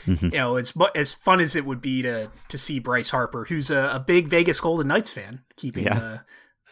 [0.06, 0.26] Mm-hmm.
[0.28, 3.46] you know, it's mu- as fun as it would be to to see Bryce Harper,
[3.46, 6.00] who's a, a big Vegas Golden Knights fan, keeping Yeah.
[6.00, 6.22] the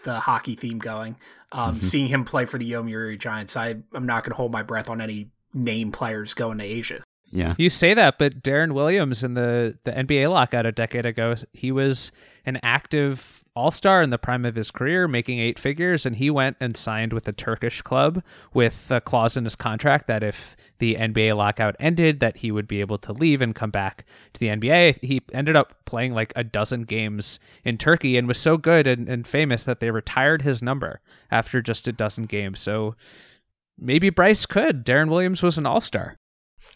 [0.03, 1.17] the hockey theme going.
[1.51, 1.79] Um, Mm-hmm.
[1.81, 4.89] Seeing him play for the Yomiuri Giants, I I'm not going to hold my breath
[4.89, 7.03] on any name players going to Asia.
[7.31, 7.55] Yeah.
[7.57, 11.71] You say that, but Deron Williams in the, the NBA lockout a decade ago, he
[11.71, 12.11] was
[12.45, 16.29] an active all star in the prime of his career, making eight figures, and he
[16.29, 18.23] went and signed with a Turkish club
[18.53, 22.67] with a clause in his contract that if the NBA lockout ended, that he would
[22.67, 24.99] be able to leave and come back to the NBA.
[25.01, 29.07] He ended up playing like a dozen games in Turkey and was so good and,
[29.07, 32.59] and famous that they retired his number after just a dozen games.
[32.59, 32.95] So
[33.77, 34.85] maybe Bryce could.
[34.85, 36.17] Deron Williams was an all star.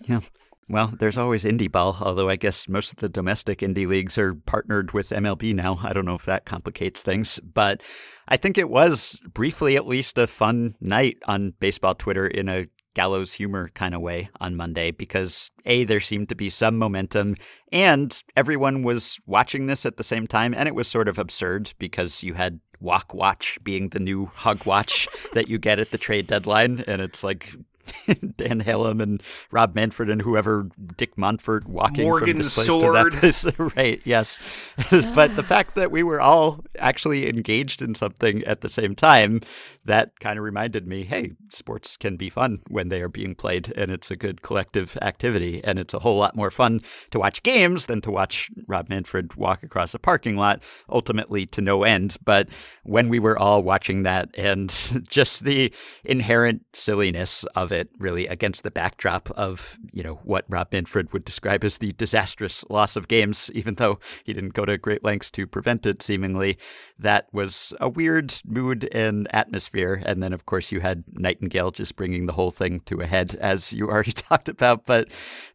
[0.08, 0.22] Yeah.
[0.68, 4.34] Well, there's always indie ball, although I guess most of the domestic indie leagues are
[4.34, 5.78] partnered with MLB now.
[5.84, 7.84] I don't know if that complicates things, but
[8.28, 12.66] I think it was briefly at least a fun night on baseball Twitter in a
[12.96, 17.36] gallows humor kind of way on Monday because A, there seemed to be some momentum
[17.72, 20.56] and everyone was watching this at the same time.
[20.56, 24.66] And it was sort of absurd because you had Walk Watch being the new Hug
[24.66, 26.84] Watch that you get at the trade deadline.
[26.88, 27.54] And it's like
[28.38, 33.12] Dan Halem and Rob Manfred and whoever Dick Monfort walking Morgan from this place Sword.
[33.12, 33.46] to that place.
[33.76, 34.40] right, yes.
[35.16, 39.42] but the fact that we were all actually engaged in something at the same time,
[39.86, 43.72] that kind of reminded me, hey, sports can be fun when they are being played
[43.76, 45.64] and it's a good collective activity.
[45.64, 46.82] And it's a whole lot more fun
[47.12, 51.62] to watch games than to watch Rob Manfred walk across a parking lot, ultimately to
[51.62, 52.18] no end.
[52.26, 52.50] But
[52.84, 54.70] when we were all watching that and
[55.08, 55.72] just the
[56.04, 61.26] inherent silliness of it, really, against the backdrop of, you know, what Rob Manfred would
[61.26, 65.32] describe as the disastrous loss of games, even though he didn't go to great lengths
[65.32, 66.58] to prevent it, seemingly,
[67.00, 70.02] that was a weird mood and atmosphere.
[70.06, 73.36] And then, of course, you had Nightingale just bringing the whole thing to a head,
[73.36, 74.86] as you already talked about.
[74.86, 75.10] But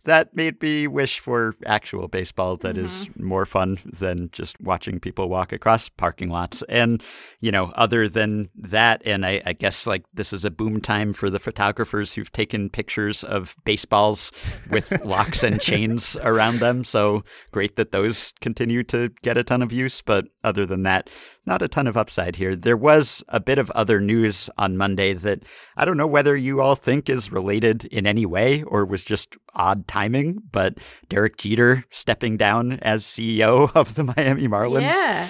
[0.05, 3.25] that made me wish for actual baseball that is mm-hmm.
[3.25, 6.63] more fun than just watching people walk across parking lots.
[6.69, 7.03] And,
[7.41, 11.13] you know, other than that, and I, I guess like this is a boom time
[11.13, 14.33] for the photographers who've taken pictures of baseballs
[14.71, 16.85] with locks and chains around them.
[16.85, 20.03] So great that those continue to get a ton of use.
[20.03, 21.11] But other than that,
[21.47, 22.55] not a ton of upside here.
[22.55, 25.43] There was a bit of other news on Monday that
[25.77, 29.37] I don't know whether you all think is related in any way or was just
[29.55, 34.91] odd timing, but Derek Jeter stepping down as CEO of the Miami Marlins.
[34.91, 35.29] Yeah.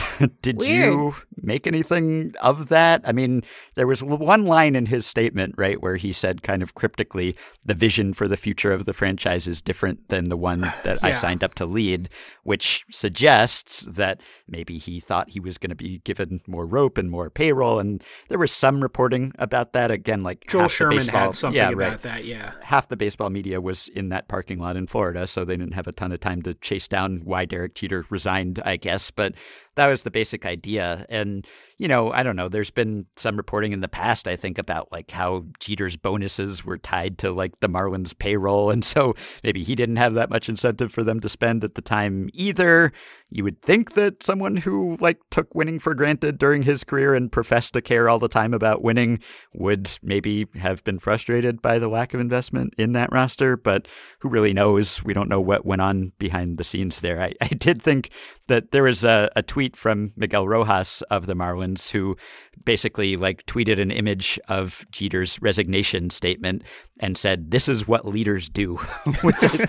[0.42, 0.92] Did Weird.
[0.92, 3.02] you make anything of that?
[3.04, 3.42] I mean,
[3.74, 7.36] there was one line in his statement, right, where he said kind of cryptically,
[7.66, 11.12] the vision for the future of the franchise is different than the one that I
[11.12, 12.08] signed up to lead,
[12.42, 17.10] which suggests that maybe he thought he was going to be given more rope and
[17.10, 17.78] more payroll.
[17.78, 19.90] And there was some reporting about that.
[19.90, 22.24] Again, like Joel Sherman baseball, had something yeah, about right that.
[22.24, 22.52] Yeah.
[22.62, 25.86] half the baseball media was in that parking lot in Florida, so they didn't have
[25.86, 29.10] a ton of time to chase down why Derek Jeter resigned, I guess.
[29.10, 29.34] But
[29.74, 31.06] that was the basic idea.
[31.08, 31.46] And,
[31.82, 34.92] you know, I don't know, there's been some reporting in the past, I think, about
[34.92, 38.70] like how Jeter's bonuses were tied to like the Marlins payroll.
[38.70, 41.82] And so maybe he didn't have that much incentive for them to spend at the
[41.82, 42.92] time either.
[43.30, 47.32] You would think that someone who like took winning for granted during his career and
[47.32, 49.18] professed to care all the time about winning
[49.52, 53.88] would maybe have been frustrated by the lack of investment in that roster, but
[54.20, 55.02] who really knows?
[55.02, 57.20] We don't know what went on behind the scenes there.
[57.20, 58.10] I, I did think
[58.48, 62.16] that there was a, a tweet from Miguel Rojas of the Marlins who
[62.64, 66.62] basically like tweeted an image of Jeter's resignation statement
[67.02, 68.76] and said, "This is what leaders do,"
[69.22, 69.48] which I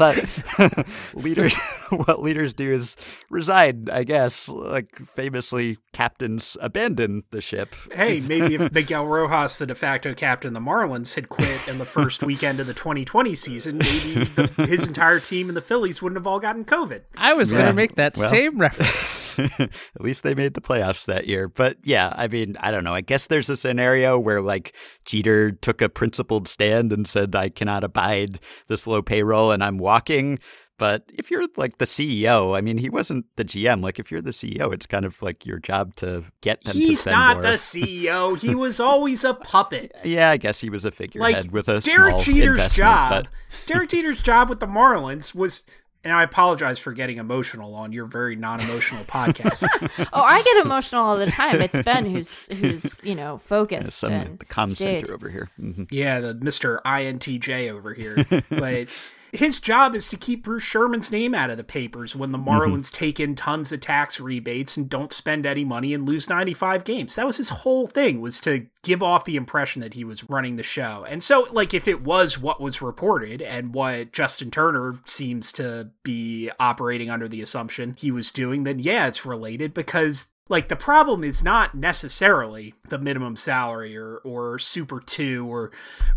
[0.60, 1.56] thought leaders
[1.90, 2.96] what leaders do is
[3.30, 3.88] resign.
[3.92, 7.76] I guess, like famously, captains abandon the ship.
[7.92, 11.80] Hey, maybe if Miguel Rojas, the de facto captain of the Marlins, had quit in
[11.80, 16.02] the first weekend of the 2020 season, maybe the, his entire team and the Phillies
[16.02, 17.02] wouldn't have all gotten COVID.
[17.18, 17.58] I was Yeah.
[17.60, 18.30] going to make that Well.
[18.30, 19.40] same reference.
[19.40, 19.72] At
[20.02, 21.48] least they made the playoffs that year.
[21.48, 22.94] But yeah, I mean, I don't know.
[22.94, 24.76] I guess there's a scenario where like
[25.06, 29.78] Jeter took a principled stand and said, I cannot abide this low payroll and I'm
[29.78, 30.40] walking.
[30.80, 33.82] But if you're like the CEO, I mean, he wasn't the GM.
[33.84, 36.80] Like, if you're the CEO, it's kind of like your job to get them to
[36.80, 37.42] He's spend not more.
[37.44, 38.38] the CEO.
[38.40, 39.92] He was always a puppet.
[40.04, 43.10] Yeah, I guess he was a figurehead Like with a Derek Jeter's job.
[43.12, 43.28] but-
[43.68, 45.64] Derek Jeter's job with the Marlins was.
[46.06, 49.66] And I apologize for getting emotional on your very non-emotional podcast.
[50.12, 51.62] Oh, I get emotional all the time.
[51.62, 55.02] It's Ben who's who's you know focused some and the comm stayed.
[55.06, 55.50] center over here.
[55.60, 55.88] Mhm.
[55.92, 56.82] Yeah, the Mr.
[56.84, 58.18] INTJ over here.
[58.50, 58.90] But
[59.34, 62.50] his job is to keep Bruce Sherman's name out of the papers when the mm-hmm.
[62.50, 66.84] Marlins take in tons of tax rebates and don't spend any money and lose 95
[66.84, 67.16] games.
[67.16, 70.56] That was his whole thing was to give off the impression that he was running
[70.56, 71.04] the show.
[71.10, 75.90] And so like if it was what was reported and what Justin Turner seems to
[76.04, 80.76] be operating under the assumption he was doing, then yeah, it's related because like the
[80.76, 85.72] problem is not necessarily the minimum salary or or super 2 or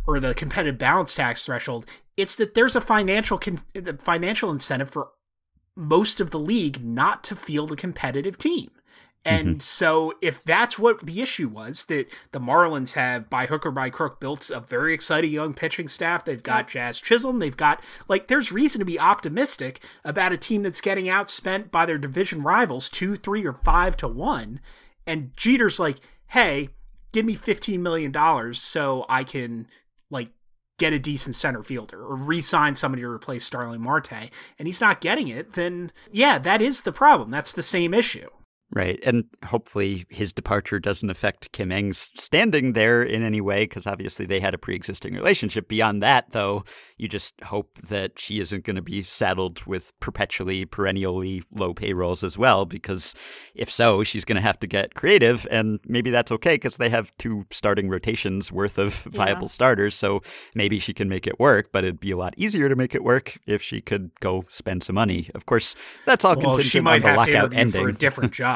[0.07, 1.87] or the competitive balance tax threshold.
[2.17, 3.63] It's that there's a financial con-
[3.99, 5.11] financial incentive for
[5.77, 8.71] most of the league not to field a competitive team
[9.25, 9.49] Mm-hmm.
[9.49, 13.73] and so if that's what the issue was that the Marlins have by hook or
[13.73, 16.25] by crook built a very exciting young pitching staff.
[16.25, 17.41] They've got Jazz Chisholm.
[17.41, 21.87] They've got like there's reason to be optimistic about a team that's getting outspent by
[21.87, 24.61] their division rivals 2 3 or 5 to 1
[25.07, 25.99] and Jeter's like
[26.29, 26.69] hey
[27.13, 29.67] give me 15 million dollars so I can
[30.11, 30.29] like
[30.79, 34.31] get a decent center fielder or re-sign somebody to replace Starling Marte.
[34.59, 37.31] And he's not getting it then yeah that is the problem.
[37.31, 38.29] That's the same issue
[38.73, 38.99] Right.
[39.05, 44.27] And hopefully his departure doesn't affect Kim Ng's standing there in any way, because obviously
[44.27, 45.69] they had a pre existing relationship.
[45.69, 46.65] Beyond that, though,
[46.97, 52.25] you just hope that she isn't going to be saddled with perpetually, perennially low payrolls
[52.25, 53.15] as well, because
[53.55, 55.47] if so, she's going to have to get creative.
[55.49, 59.95] And maybe that's okay because they have two starting rotations worth of viable starters.
[59.95, 60.23] So
[60.57, 63.05] maybe she can make it work, but it'd be a lot easier to make it
[63.05, 65.31] work if she could go spend some money.
[65.37, 67.83] Of course, that's all well contingent she might on the have to lockout interview ending.
[67.83, 68.56] for a different job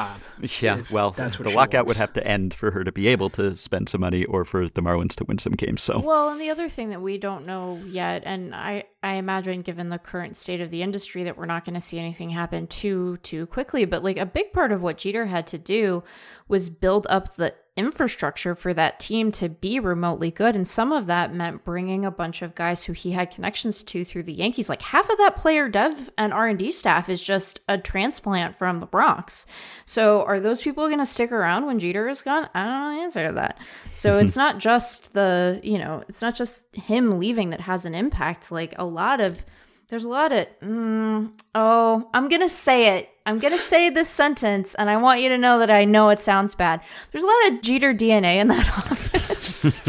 [0.59, 3.07] Yeah, well, that's what the she lockout would have to end for her to be
[3.07, 5.81] able to spend some money or for the Marlins to win some games.
[5.81, 9.61] So, Well, and the other thing that we don't know yet, and I, I imagine
[9.61, 12.67] given the current state of the industry that we're not going to see anything happen
[12.67, 16.03] too too quickly, but like a big part of what Jeter had to do
[16.47, 20.55] was build up the infrastructure for that team to be remotely good.
[20.55, 24.03] And some of that meant bringing a bunch of guys who he had connections to
[24.03, 24.67] through the Yankees.
[24.67, 28.85] Like half of that player dev and R&D staff is just a transplant from the
[28.85, 29.45] Bronx.
[29.85, 32.49] So are those people going to stick around when Jeter is gone?
[32.53, 33.57] I don't know the answer to that.
[33.93, 37.95] So it's not just the you know it's not just him leaving that has an
[37.95, 38.51] impact.
[38.51, 39.45] Like a lot of
[39.87, 44.73] there's a lot of mm, oh i'm gonna say it i'm gonna say this sentence
[44.75, 47.51] and i want you to know that i know it sounds bad there's a lot
[47.51, 49.81] of jeter dna in that office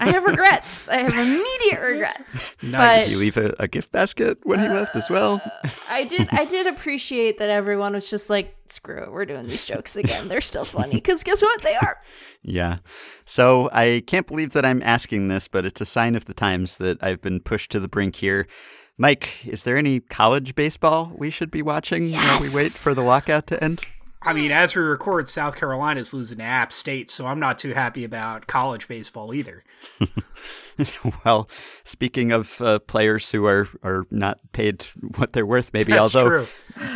[0.00, 3.04] i have regrets i have immediate regrets Nice.
[3.06, 5.40] did you leave a, a gift basket when he left as well?
[5.64, 9.46] Uh, i did i did appreciate that everyone was just like screw it we're doing
[9.46, 11.98] these jokes again they're still funny because guess what they are
[12.44, 12.78] Yeah.
[13.24, 16.78] So I can't believe that I'm asking this, but it's a sign of the times
[16.78, 18.48] that I've been pushed to the brink here.
[19.02, 23.02] Mike, is there any college baseball we should be watching while we wait for the
[23.02, 23.80] lockout to end?
[24.22, 27.72] I mean, as we record, South Carolina's losing to App State, so I'm not too
[27.72, 29.64] happy about college baseball either.
[31.24, 31.48] well,
[31.84, 34.82] speaking of uh, players who are, are not paid
[35.16, 36.46] what they're worth, maybe That's although true.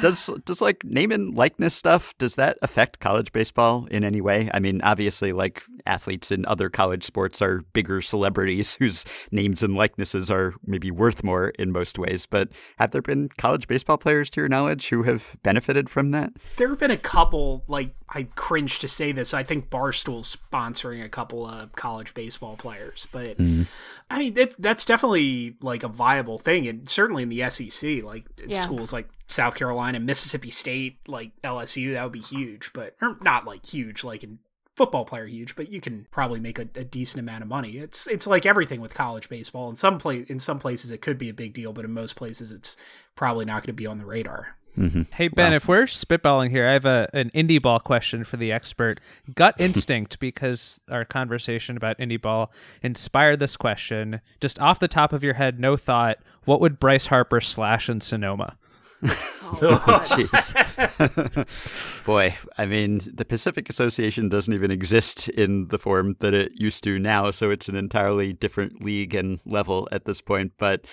[0.01, 4.51] does does like name and likeness stuff does that affect college baseball in any way?
[4.53, 9.75] I mean, obviously, like athletes in other college sports are bigger celebrities whose names and
[9.75, 12.27] likenesses are maybe worth more in most ways.
[12.27, 16.33] But have there been college baseball players, to your knowledge, who have benefited from that?
[16.57, 19.35] There have been a couple, like, I cringe to say this.
[19.35, 22.76] I think Barstool's sponsoring a couple of college baseball players,
[23.13, 23.63] but mm-hmm.
[24.11, 26.67] I mean, that, that's definitely like a viable thing.
[26.67, 28.61] And certainly in the SEC, like Yeah.
[28.61, 33.47] schools like South Carolina, Mississippi State, like LSU, that would be huge, but or not
[33.47, 34.39] like huge, like in
[34.77, 37.79] football player huge, but you can probably make a, a decent amount of money.
[37.79, 39.69] It's it's like everything with college baseball.
[39.71, 42.15] In some place, in some places, it could be a big deal, but in most
[42.15, 42.77] places, it's
[43.17, 44.57] probably not going to be on the radar.
[44.77, 45.03] Mm-hmm.
[45.15, 48.53] Hey Ben, if we're spitballing here, I have a an indie ball question for the
[48.53, 49.01] expert.
[49.35, 52.53] Gut instinct, because our conversation about indie ball
[52.83, 54.21] inspired this question.
[54.41, 56.19] Just off the top of your head, no thought.
[56.45, 58.57] What would Bryce Harper slash in Sonoma?
[59.49, 62.05] Oh, Jeez.
[62.05, 66.83] Boy, I mean, the Pacific Association doesn't even exist in the form that it used
[66.83, 70.55] to now, so it's an entirely different league and level at this point.
[70.59, 70.85] But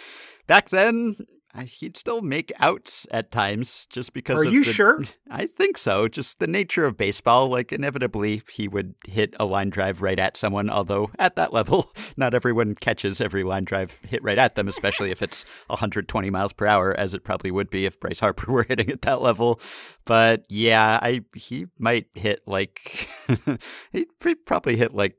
[0.45, 1.25] back then, I,
[1.61, 5.03] he'd still make outs at times just because Are you the- sure?
[5.29, 6.07] I think so.
[6.07, 7.47] Just the nature of baseball.
[7.47, 11.91] Like, inevitably, he would hit a line drive right at someone, although at that level,
[12.17, 16.53] not everyone catches every line drive hit right at them, especially if it's 120 miles
[16.53, 19.59] per hour, as it probably would be if Bryce Harper were hitting at that level.
[20.05, 23.07] But yeah, I he might hit like,
[23.91, 24.07] he'd
[24.45, 25.15] probably hit like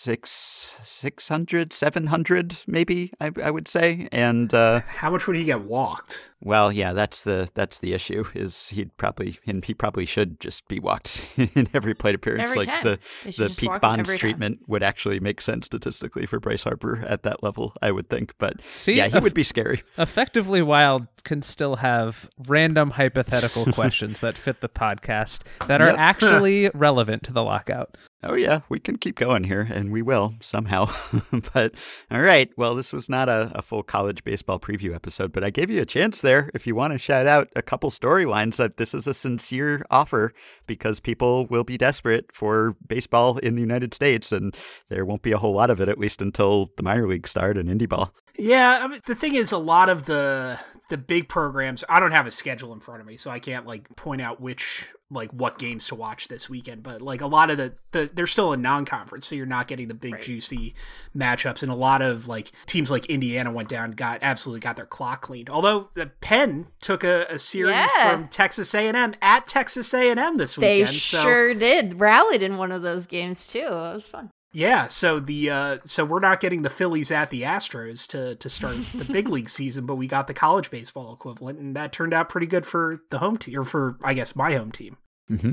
[0.00, 4.08] six, 600, 700, maybe, I, I would say.
[4.12, 6.30] And, uh, How much would he get walked?
[6.42, 8.24] well, yeah, that's the that's the issue.
[8.34, 12.50] Is he'd probably and he probably should just be walked in every plate appearance.
[12.50, 12.82] Every like time.
[12.82, 14.18] the the peak Bonds every time.
[14.18, 17.74] treatment would actually make sense statistically for Bryce Harper at that level.
[17.82, 19.82] I would think, but See, yeah, he eff- would be scary.
[19.98, 25.98] Effectively Wild can still have random hypothetical questions that fit the podcast that are Yep.
[25.98, 27.98] actually relevant to the lockout.
[28.22, 30.92] Oh yeah, we can keep going here, and we will somehow.
[31.54, 31.74] but
[32.10, 35.48] all right, well, this was not a, a full college baseball preview episode, but I
[35.48, 36.50] gave you a chance there.
[36.52, 40.34] If you want to shout out a couple storylines, that this is a sincere offer
[40.66, 44.54] because people will be desperate for baseball in the United States, and
[44.90, 47.56] there won't be a whole lot of it at least until the minor leagues start
[47.56, 48.12] and indie ball.
[48.38, 50.58] Yeah, I mean, the thing is, a lot of the
[50.90, 51.84] the big programs.
[51.88, 54.42] I don't have a schedule in front of me, so I can't like point out
[54.42, 56.82] which like what games to watch this weekend.
[56.82, 59.88] But like a lot of the, the they're still a non-conference, so you're not getting
[59.88, 60.74] the big juicy
[61.16, 61.62] matchups.
[61.62, 65.22] And a lot of like teams like Indiana went down, got absolutely got their clock
[65.22, 65.50] cleaned.
[65.50, 68.12] Although the Penn took a, a series Yeah.
[68.12, 70.96] from Texas A&M at Texas A&M this They weekend.
[70.96, 71.98] so sure did.
[72.00, 73.58] Rallied in one of those games too.
[73.58, 74.30] It was fun.
[74.52, 78.48] Yeah, so the uh so we're not getting the Phillies at the Astros to to
[78.48, 82.12] start the big league season, but we got the college baseball equivalent, and that turned
[82.12, 84.96] out pretty good for the home team, or for I guess my home team.
[85.28, 85.52] hmm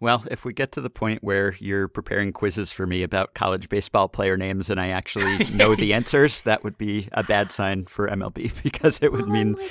[0.00, 3.68] Well, if we get to the point where you're preparing quizzes for me about college
[3.68, 7.84] baseball player names and I actually know the answers, that would be a bad sign
[7.84, 9.68] for MLB because it would Well, I'm mean.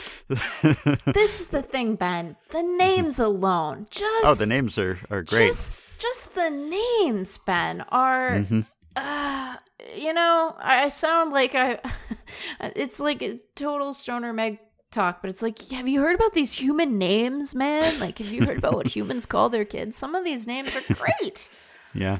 [1.13, 2.37] This is the thing, Ben.
[2.51, 5.47] The names alone, just oh, the names are, are great.
[5.47, 8.31] Just, just the names, Ben, are.
[8.31, 8.61] Mm-hmm.
[8.95, 9.55] Uh,
[9.95, 11.79] you know, I I sound like I.
[12.75, 14.59] it's like a total stoner Meg
[14.91, 17.99] talk, but it's like, have you heard about these human names, man?
[17.99, 19.97] Like, have you heard about what humans call their kids?
[19.97, 21.49] Some of these names are great.
[21.93, 22.19] Yeah.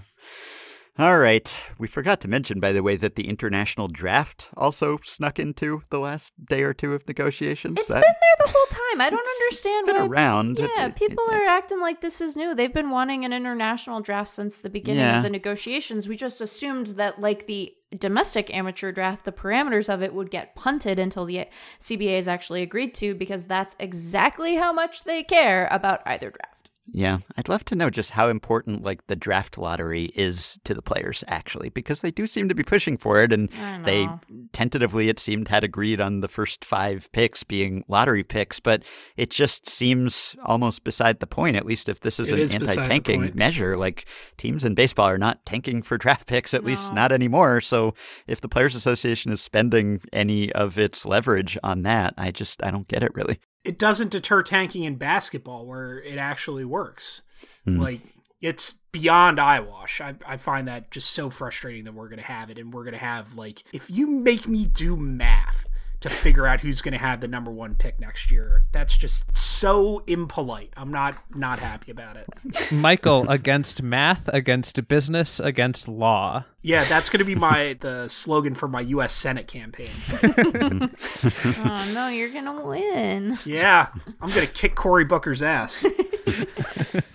[1.00, 1.58] All right.
[1.80, 6.00] We forgot to mention, by the way, that the international draft also snuck into the
[6.00, 7.78] last day or two of negotiations.
[7.80, 9.02] It's That- been there the whole time.
[9.02, 10.08] I don't understand it's been why.
[10.08, 10.60] around.
[10.60, 12.54] Yeah, It- people it- are acting like this is new.
[12.54, 15.18] They've been wanting an international draft since the beginning Yeah.
[15.18, 16.10] of the negotiations.
[16.10, 20.56] We just assumed that, like the domestic amateur draft, the parameters of it would get
[20.56, 21.48] punted until the
[21.80, 26.51] CBA is actually agreed to, because that's exactly how much they care about either draft.
[26.94, 30.82] Yeah, I'd love to know just how important like the draft lottery is to the
[30.82, 33.50] players actually, because they do seem to be pushing for it, and
[33.86, 34.10] they
[34.52, 38.84] tentatively it seemed had agreed on the first five picks being lottery picks, but
[39.16, 41.56] it just seems almost beside the point.
[41.56, 44.06] At least if this is It an is anti-tanking measure, like
[44.38, 47.62] teams in baseball are not tanking for draft picks, at least not anymore.
[47.62, 47.94] So
[48.28, 52.70] if the Players Association is spending any of its leverage on that, I just I
[52.70, 53.40] don't get it really.
[53.64, 57.22] It doesn't deter tanking in basketball, where it actually works.
[57.66, 57.80] Hmm.
[57.80, 58.00] Like
[58.42, 60.02] it's beyond eyewash.
[60.02, 62.98] I, I find that just so frustrating that we're gonna have it, and we're gonna
[62.98, 65.68] have like if you make me do math
[66.02, 70.04] to figure out who's gonna have the number one pick next year, that's just so
[70.08, 70.74] impolite.
[70.76, 72.72] I'm not not happy about it.
[72.72, 76.46] Michael against math, against business, against law.
[76.64, 79.14] Yeah, that's gonna be my the slogan for my U.S.
[79.14, 79.92] Senate campaign.
[80.24, 83.38] oh no, you're gonna win.
[83.46, 83.88] Yeah,
[84.22, 85.86] I'm gonna kick Cory Booker's ass.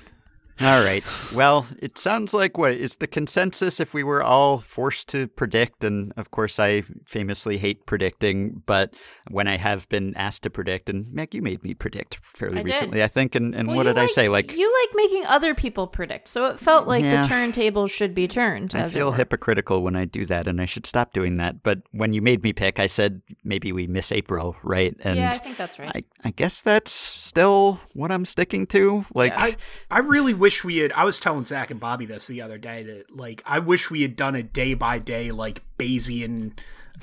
[0.58, 1.04] All right.
[1.34, 5.84] Well, it sounds like what is the consensus if we were all forced to predict?
[5.84, 8.94] And of course, I famously hate predicting, but
[9.30, 12.62] when I have been asked to predict, and Meg, you made me predict fairly I
[12.62, 12.68] did.
[12.72, 13.34] recently, I think.
[13.34, 14.30] And, and Well, what you did I say?
[14.30, 17.20] Like, you like making other people predict, so it felt like Yeah.
[17.20, 18.74] the turntable should be turned.
[18.74, 21.62] I as it feel hypocritical when I do that, and I should stop doing that.
[21.62, 24.96] But when you made me pick, I said maybe we miss April, right?
[25.04, 25.92] And yeah, I think that's right.
[25.94, 29.04] I, I guess that's still what I'm sticking to.
[29.14, 29.56] Like, I,
[29.90, 30.92] I really wish we had.
[30.92, 34.02] I was telling Zach and Bobby this the other day that like I wish we
[34.02, 36.52] had done a day by day like Bayesian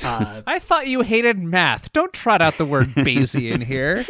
[0.01, 1.91] Uh, I thought you hated math.
[1.91, 4.05] Don't trot out the word Bayesian here.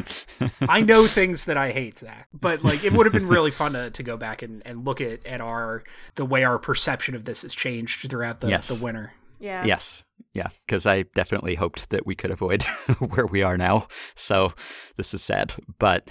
[0.68, 2.28] I know things that I hate, Zach.
[2.32, 5.00] But like, it would have been really fun to, to go back and, and look
[5.00, 5.82] at, at our
[6.14, 8.68] the way our perception of this has changed throughout the, Yes.
[8.68, 9.12] the winter.
[9.40, 9.64] Yeah.
[9.64, 10.04] Yes.
[10.34, 12.62] Yeah, because I definitely hoped that we could avoid
[13.00, 13.88] where we are now.
[14.14, 14.52] So
[14.96, 15.52] this is sad.
[15.80, 16.10] But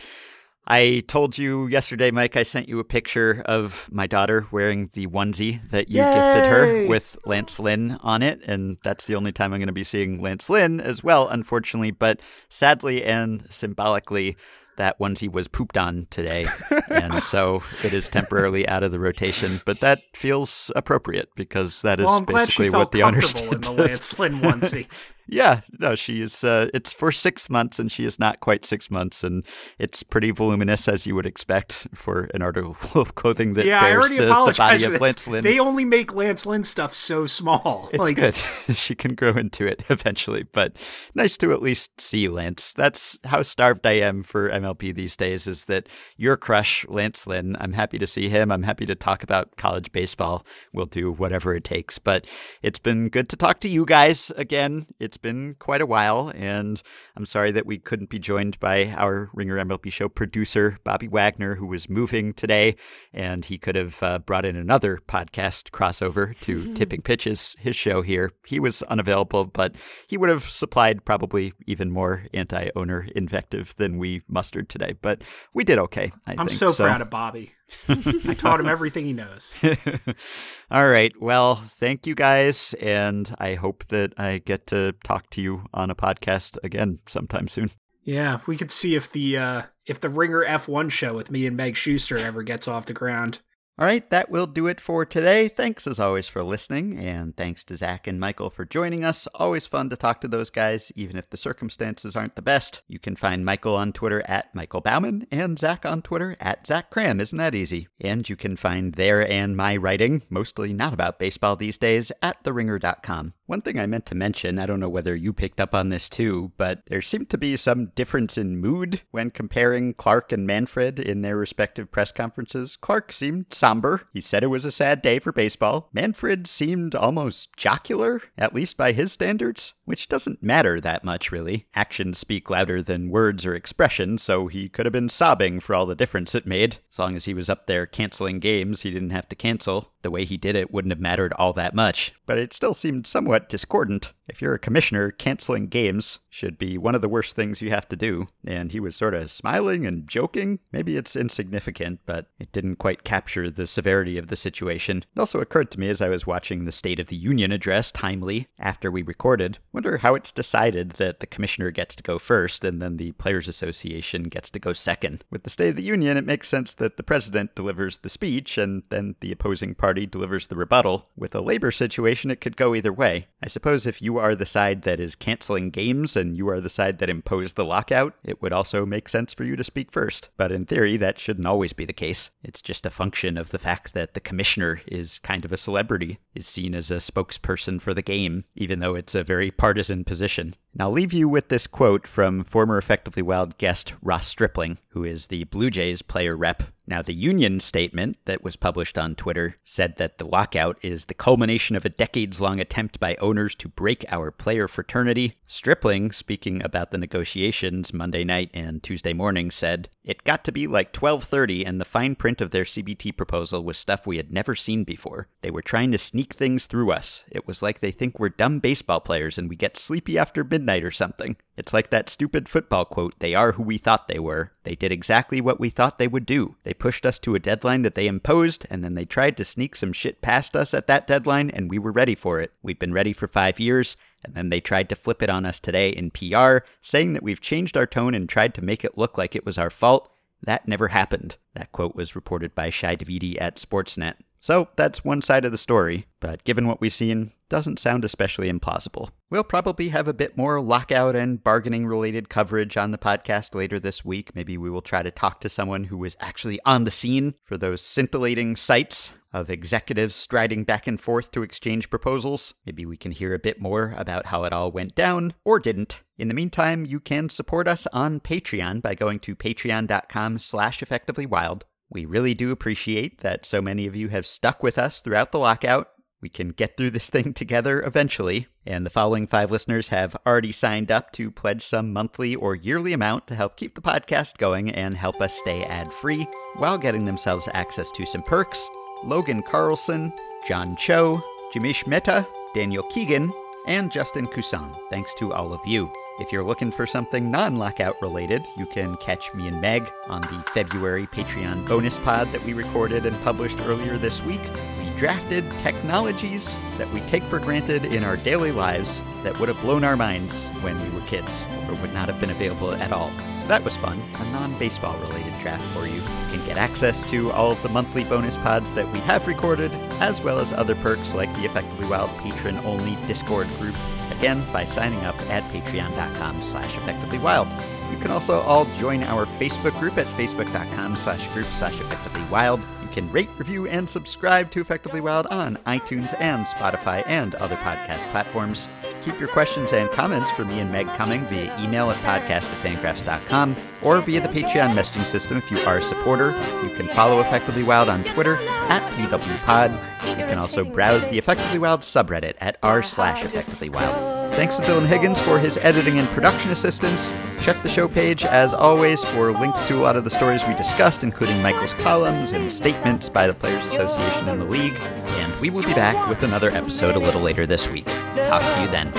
[0.69, 5.07] I told you yesterday, Mike, I sent you a picture of my daughter wearing the
[5.07, 8.41] onesie that you gifted her with Lance Lynn on it.
[8.45, 11.91] And that's the only time I'm going to be seeing Lance Lynn as well, unfortunately.
[11.91, 14.35] But sadly and symbolically,
[14.75, 16.45] that onesie was pooped on today.
[16.89, 19.61] and so it is temporarily out of the rotation.
[19.65, 23.71] But that feels appropriate because that is well, basically what the owner comfortable in the.
[23.71, 24.87] Lance Lynn onesie.
[25.27, 26.43] Yeah, no, she is.
[26.43, 29.45] Uh, it's for six months, and she is not quite six months, and
[29.77, 34.09] it's pretty voluminous as you would expect for an article of clothing that yeah, bears
[34.09, 35.01] the, the body of.
[35.01, 35.43] Lance Lynn.
[35.43, 37.89] They only make Lance Lynn stuff so small.
[37.97, 38.33] It's like, good.
[38.75, 40.77] she can grow into it eventually, but
[41.15, 42.73] nice to at least see Lance.
[42.73, 45.47] That's how starved I am for MLB these days.
[45.47, 47.57] Is that your crush, Lance Lynn?
[47.59, 48.51] I'm happy to see him.
[48.51, 50.45] I'm happy to talk about college baseball.
[50.73, 51.97] We'll do whatever it takes.
[51.97, 52.27] But
[52.61, 54.87] it's been good to talk to you guys again.
[54.99, 56.81] It's been quite a while, and
[57.15, 61.55] I'm sorry that we couldn't be joined by our Ringer MLB show producer Bobby Wagner,
[61.55, 62.75] who was moving today,
[63.13, 68.01] and he could have uh, brought in another podcast crossover to Tipping Pitches, his show
[68.01, 68.31] here.
[68.45, 69.75] He was unavailable, but
[70.07, 74.95] he would have supplied probably even more anti-owner invective than we mustered today.
[75.01, 75.23] But
[75.53, 76.11] we did okay.
[76.27, 76.51] I I'm think.
[76.51, 77.51] so, proud of Bobby.
[77.89, 79.53] I taught him everything he knows.
[80.71, 81.13] All right.
[81.21, 85.89] Well, thank you guys, and I hope that I get to talk to you on
[85.89, 87.71] a podcast again sometime soon.
[88.03, 91.57] Yeah, we could see if the uh, if the Ringer F1 show with me and
[91.57, 93.39] Meg Schuster ever gets off the ground.
[93.79, 95.47] All right, that will do it for today.
[95.47, 99.27] Thanks as always for listening, and thanks to Zach and Michael for joining us.
[99.35, 102.81] Always fun to talk to those guys, even if the circumstances aren't the best.
[102.87, 106.89] You can find Michael on Twitter at Michael Baumann and Zach on Twitter at Zach
[106.89, 107.21] Kram.
[107.21, 107.87] Isn't that easy?
[108.01, 112.43] And you can find their and my writing, mostly not about baseball these days, at
[112.43, 113.35] theringer.com.
[113.47, 116.09] One thing I meant to mention, I don't know whether you picked up on this
[116.09, 120.99] too, but there seemed to be some difference in mood when comparing Clark and Manfred
[120.99, 122.75] in their respective press conferences.
[122.75, 124.09] Clark seemed somber.
[124.13, 125.89] He said it was a sad day for baseball.
[125.93, 131.65] Manfred seemed almost jocular, at least by his standards, which doesn't matter that much, really.
[131.73, 135.85] Actions speak louder than words or expression, so he could have been sobbing for all
[135.85, 136.79] the difference it made.
[136.91, 139.93] As long as he was up there canceling games, he didn't have to cancel.
[140.01, 143.07] The way he did it wouldn't have mattered all that much, but it still seemed
[143.07, 144.11] somewhat discordant.
[144.27, 147.87] If you're a commissioner, canceling games should be one of the worst things you have
[147.89, 148.27] to do.
[148.45, 150.59] And he was sort of smiling and joking.
[150.71, 154.97] Maybe it's insignificant, but it didn't quite capture the severity of the situation.
[155.15, 157.91] It also occurred to me as I was watching the State of the Union address
[157.91, 159.59] timely after we recorded.
[159.71, 163.47] Wonder how it's decided that the commissioner gets to go first and then the Players
[163.47, 165.23] Association gets to go second.
[165.29, 168.57] With the State of the Union, it makes sense that the president delivers the speech
[168.57, 171.09] and then the opposing party delivers the rebuttal.
[171.15, 173.27] With a labor situation, it could go either way.
[173.41, 176.69] I suppose if you are the side that is canceling games and you are the
[176.69, 180.29] side that imposed the lockout, it would also make sense for you to speak first.
[180.37, 182.29] But in theory, that shouldn't always be the case.
[182.43, 186.19] It's just a function of the fact that the commissioner is kind of a celebrity,
[186.33, 190.53] is seen as a spokesperson for the game, even though it's a very partisan position.
[190.73, 195.03] And I'll leave you with this quote from former Effectively Wild guest Ross Stripling, who
[195.03, 199.57] is the Blue Jays player rep now, the union statement that was published on Twitter
[199.65, 203.67] said that the lockout is the culmination of a decades long attempt by owners to
[203.67, 205.35] break our player fraternity.
[205.47, 210.65] Stripling, speaking about the negotiations Monday night and Tuesday morning, said, It got to be
[210.65, 214.55] like 1230 and the fine print of their CBT proposal was stuff we had never
[214.55, 215.27] seen before.
[215.41, 217.25] They were trying to sneak things through us.
[217.29, 220.85] It was like they think we're dumb baseball players and we get sleepy after midnight
[220.85, 221.35] or something.
[221.57, 224.53] It's like that stupid football quote, they are who we thought they were.
[224.63, 226.55] They did exactly what we thought they would do.
[226.63, 229.75] They pushed us to a deadline that they imposed, and then they tried to sneak
[229.75, 232.51] some shit past us at that deadline, and we were ready for it.
[232.61, 235.59] We've been ready for five years, and then they tried to flip it on us
[235.59, 239.17] today in PR, saying that we've changed our tone and tried to make it look
[239.17, 240.11] like it was our fault.
[240.43, 241.37] That never happened.
[241.55, 244.15] That quote was reported by Shi Davidi at Sportsnet.
[244.39, 248.51] So that's one side of the story, but given what we've seen, doesn't sound especially
[248.51, 249.09] implausible.
[249.29, 253.79] We'll probably have a bit more lockout and bargaining related coverage on the podcast later
[253.79, 254.35] this week.
[254.35, 257.57] Maybe we will try to talk to someone who was actually on the scene for
[257.57, 262.53] those scintillating sights of executives striding back and forth to exchange proposals.
[262.65, 266.01] Maybe we can hear a bit more about how it all went down or didn't.
[266.17, 271.63] In the meantime, you can support us on Patreon by going to patreon.com slash effectivelywild.
[271.89, 275.39] We really do appreciate that so many of you have stuck with us throughout the
[275.39, 275.89] lockout.
[276.21, 280.51] We can get through this thing together eventually, and the following five listeners have already
[280.51, 284.71] signed up to pledge some monthly or yearly amount to help keep the podcast going
[284.71, 288.67] and help us stay ad free while getting themselves access to some perks.
[289.03, 290.11] Logan Carlson,
[290.47, 291.21] John Cho,
[291.53, 292.25] Jamish Mehta,
[292.55, 293.31] Daniel Keegan,
[293.67, 294.71] and Justin Cousin.
[294.89, 295.91] Thanks to all of you.
[296.19, 300.21] If you're looking for something non lockout related, you can catch me and Meg on
[300.21, 304.41] the February Patreon bonus pod that we recorded and published earlier this week.
[304.79, 309.61] We drafted technologies that we take for granted in our daily lives that would have
[309.61, 313.11] blown our minds when we were kids or would not have been available at all.
[313.39, 314.01] So that was fun.
[314.15, 315.93] A non baseball related draft for you.
[315.93, 316.01] You
[316.31, 320.19] can get access to all of the monthly bonus pods that we have recorded, as
[320.19, 323.75] well as other perks like the Effectively Wild patron only Discord group
[324.11, 327.49] again by signing up at patreon.com slash effectivelywild.
[327.91, 332.65] You can also all join our Facebook group at facebook.com slash group slash effectivelywild.
[332.87, 337.57] You can rate, review, and subscribe to Effectively Wild on iTunes and Spotify and other
[337.57, 338.69] podcast platforms.
[339.01, 342.63] Keep your questions and comments for me and Meg coming via email at podcast at
[342.63, 346.31] fangraphs.com or via the Patreon messaging system if you are a supporter.
[346.63, 348.37] You can follow Effectively Wild on Twitter
[348.69, 349.73] at EWPod.
[350.07, 354.16] You can also browse the Effectively Wild subreddit at r slash Effectively Wild.
[354.37, 357.11] Thanks to Dylan Higgins for his editing and production assistance.
[357.41, 360.53] Check the show page, as always, for links to a lot of the stories we
[360.53, 364.77] discussed, including Michael's columns and statements by the Players Association and the League.
[364.77, 367.87] And we will be back with another episode a little later this week.
[367.87, 368.93] Talk to you then.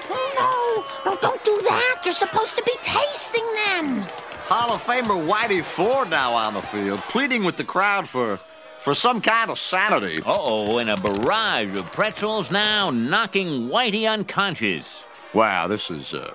[0.09, 1.11] Oh, no!
[1.11, 2.01] No, don't do that!
[2.05, 4.07] You're supposed to be tasting them!
[4.49, 8.41] Hall of Famer Whitey Ford now on the field, pleading with the crowd for
[8.78, 10.23] for some kind of sanity.
[10.24, 15.03] Uh-oh, and a barrage of pretzels now knocking Whitey unconscious.
[15.35, 16.33] Wow, this is uh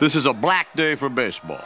[0.00, 1.64] this is a black day for baseball.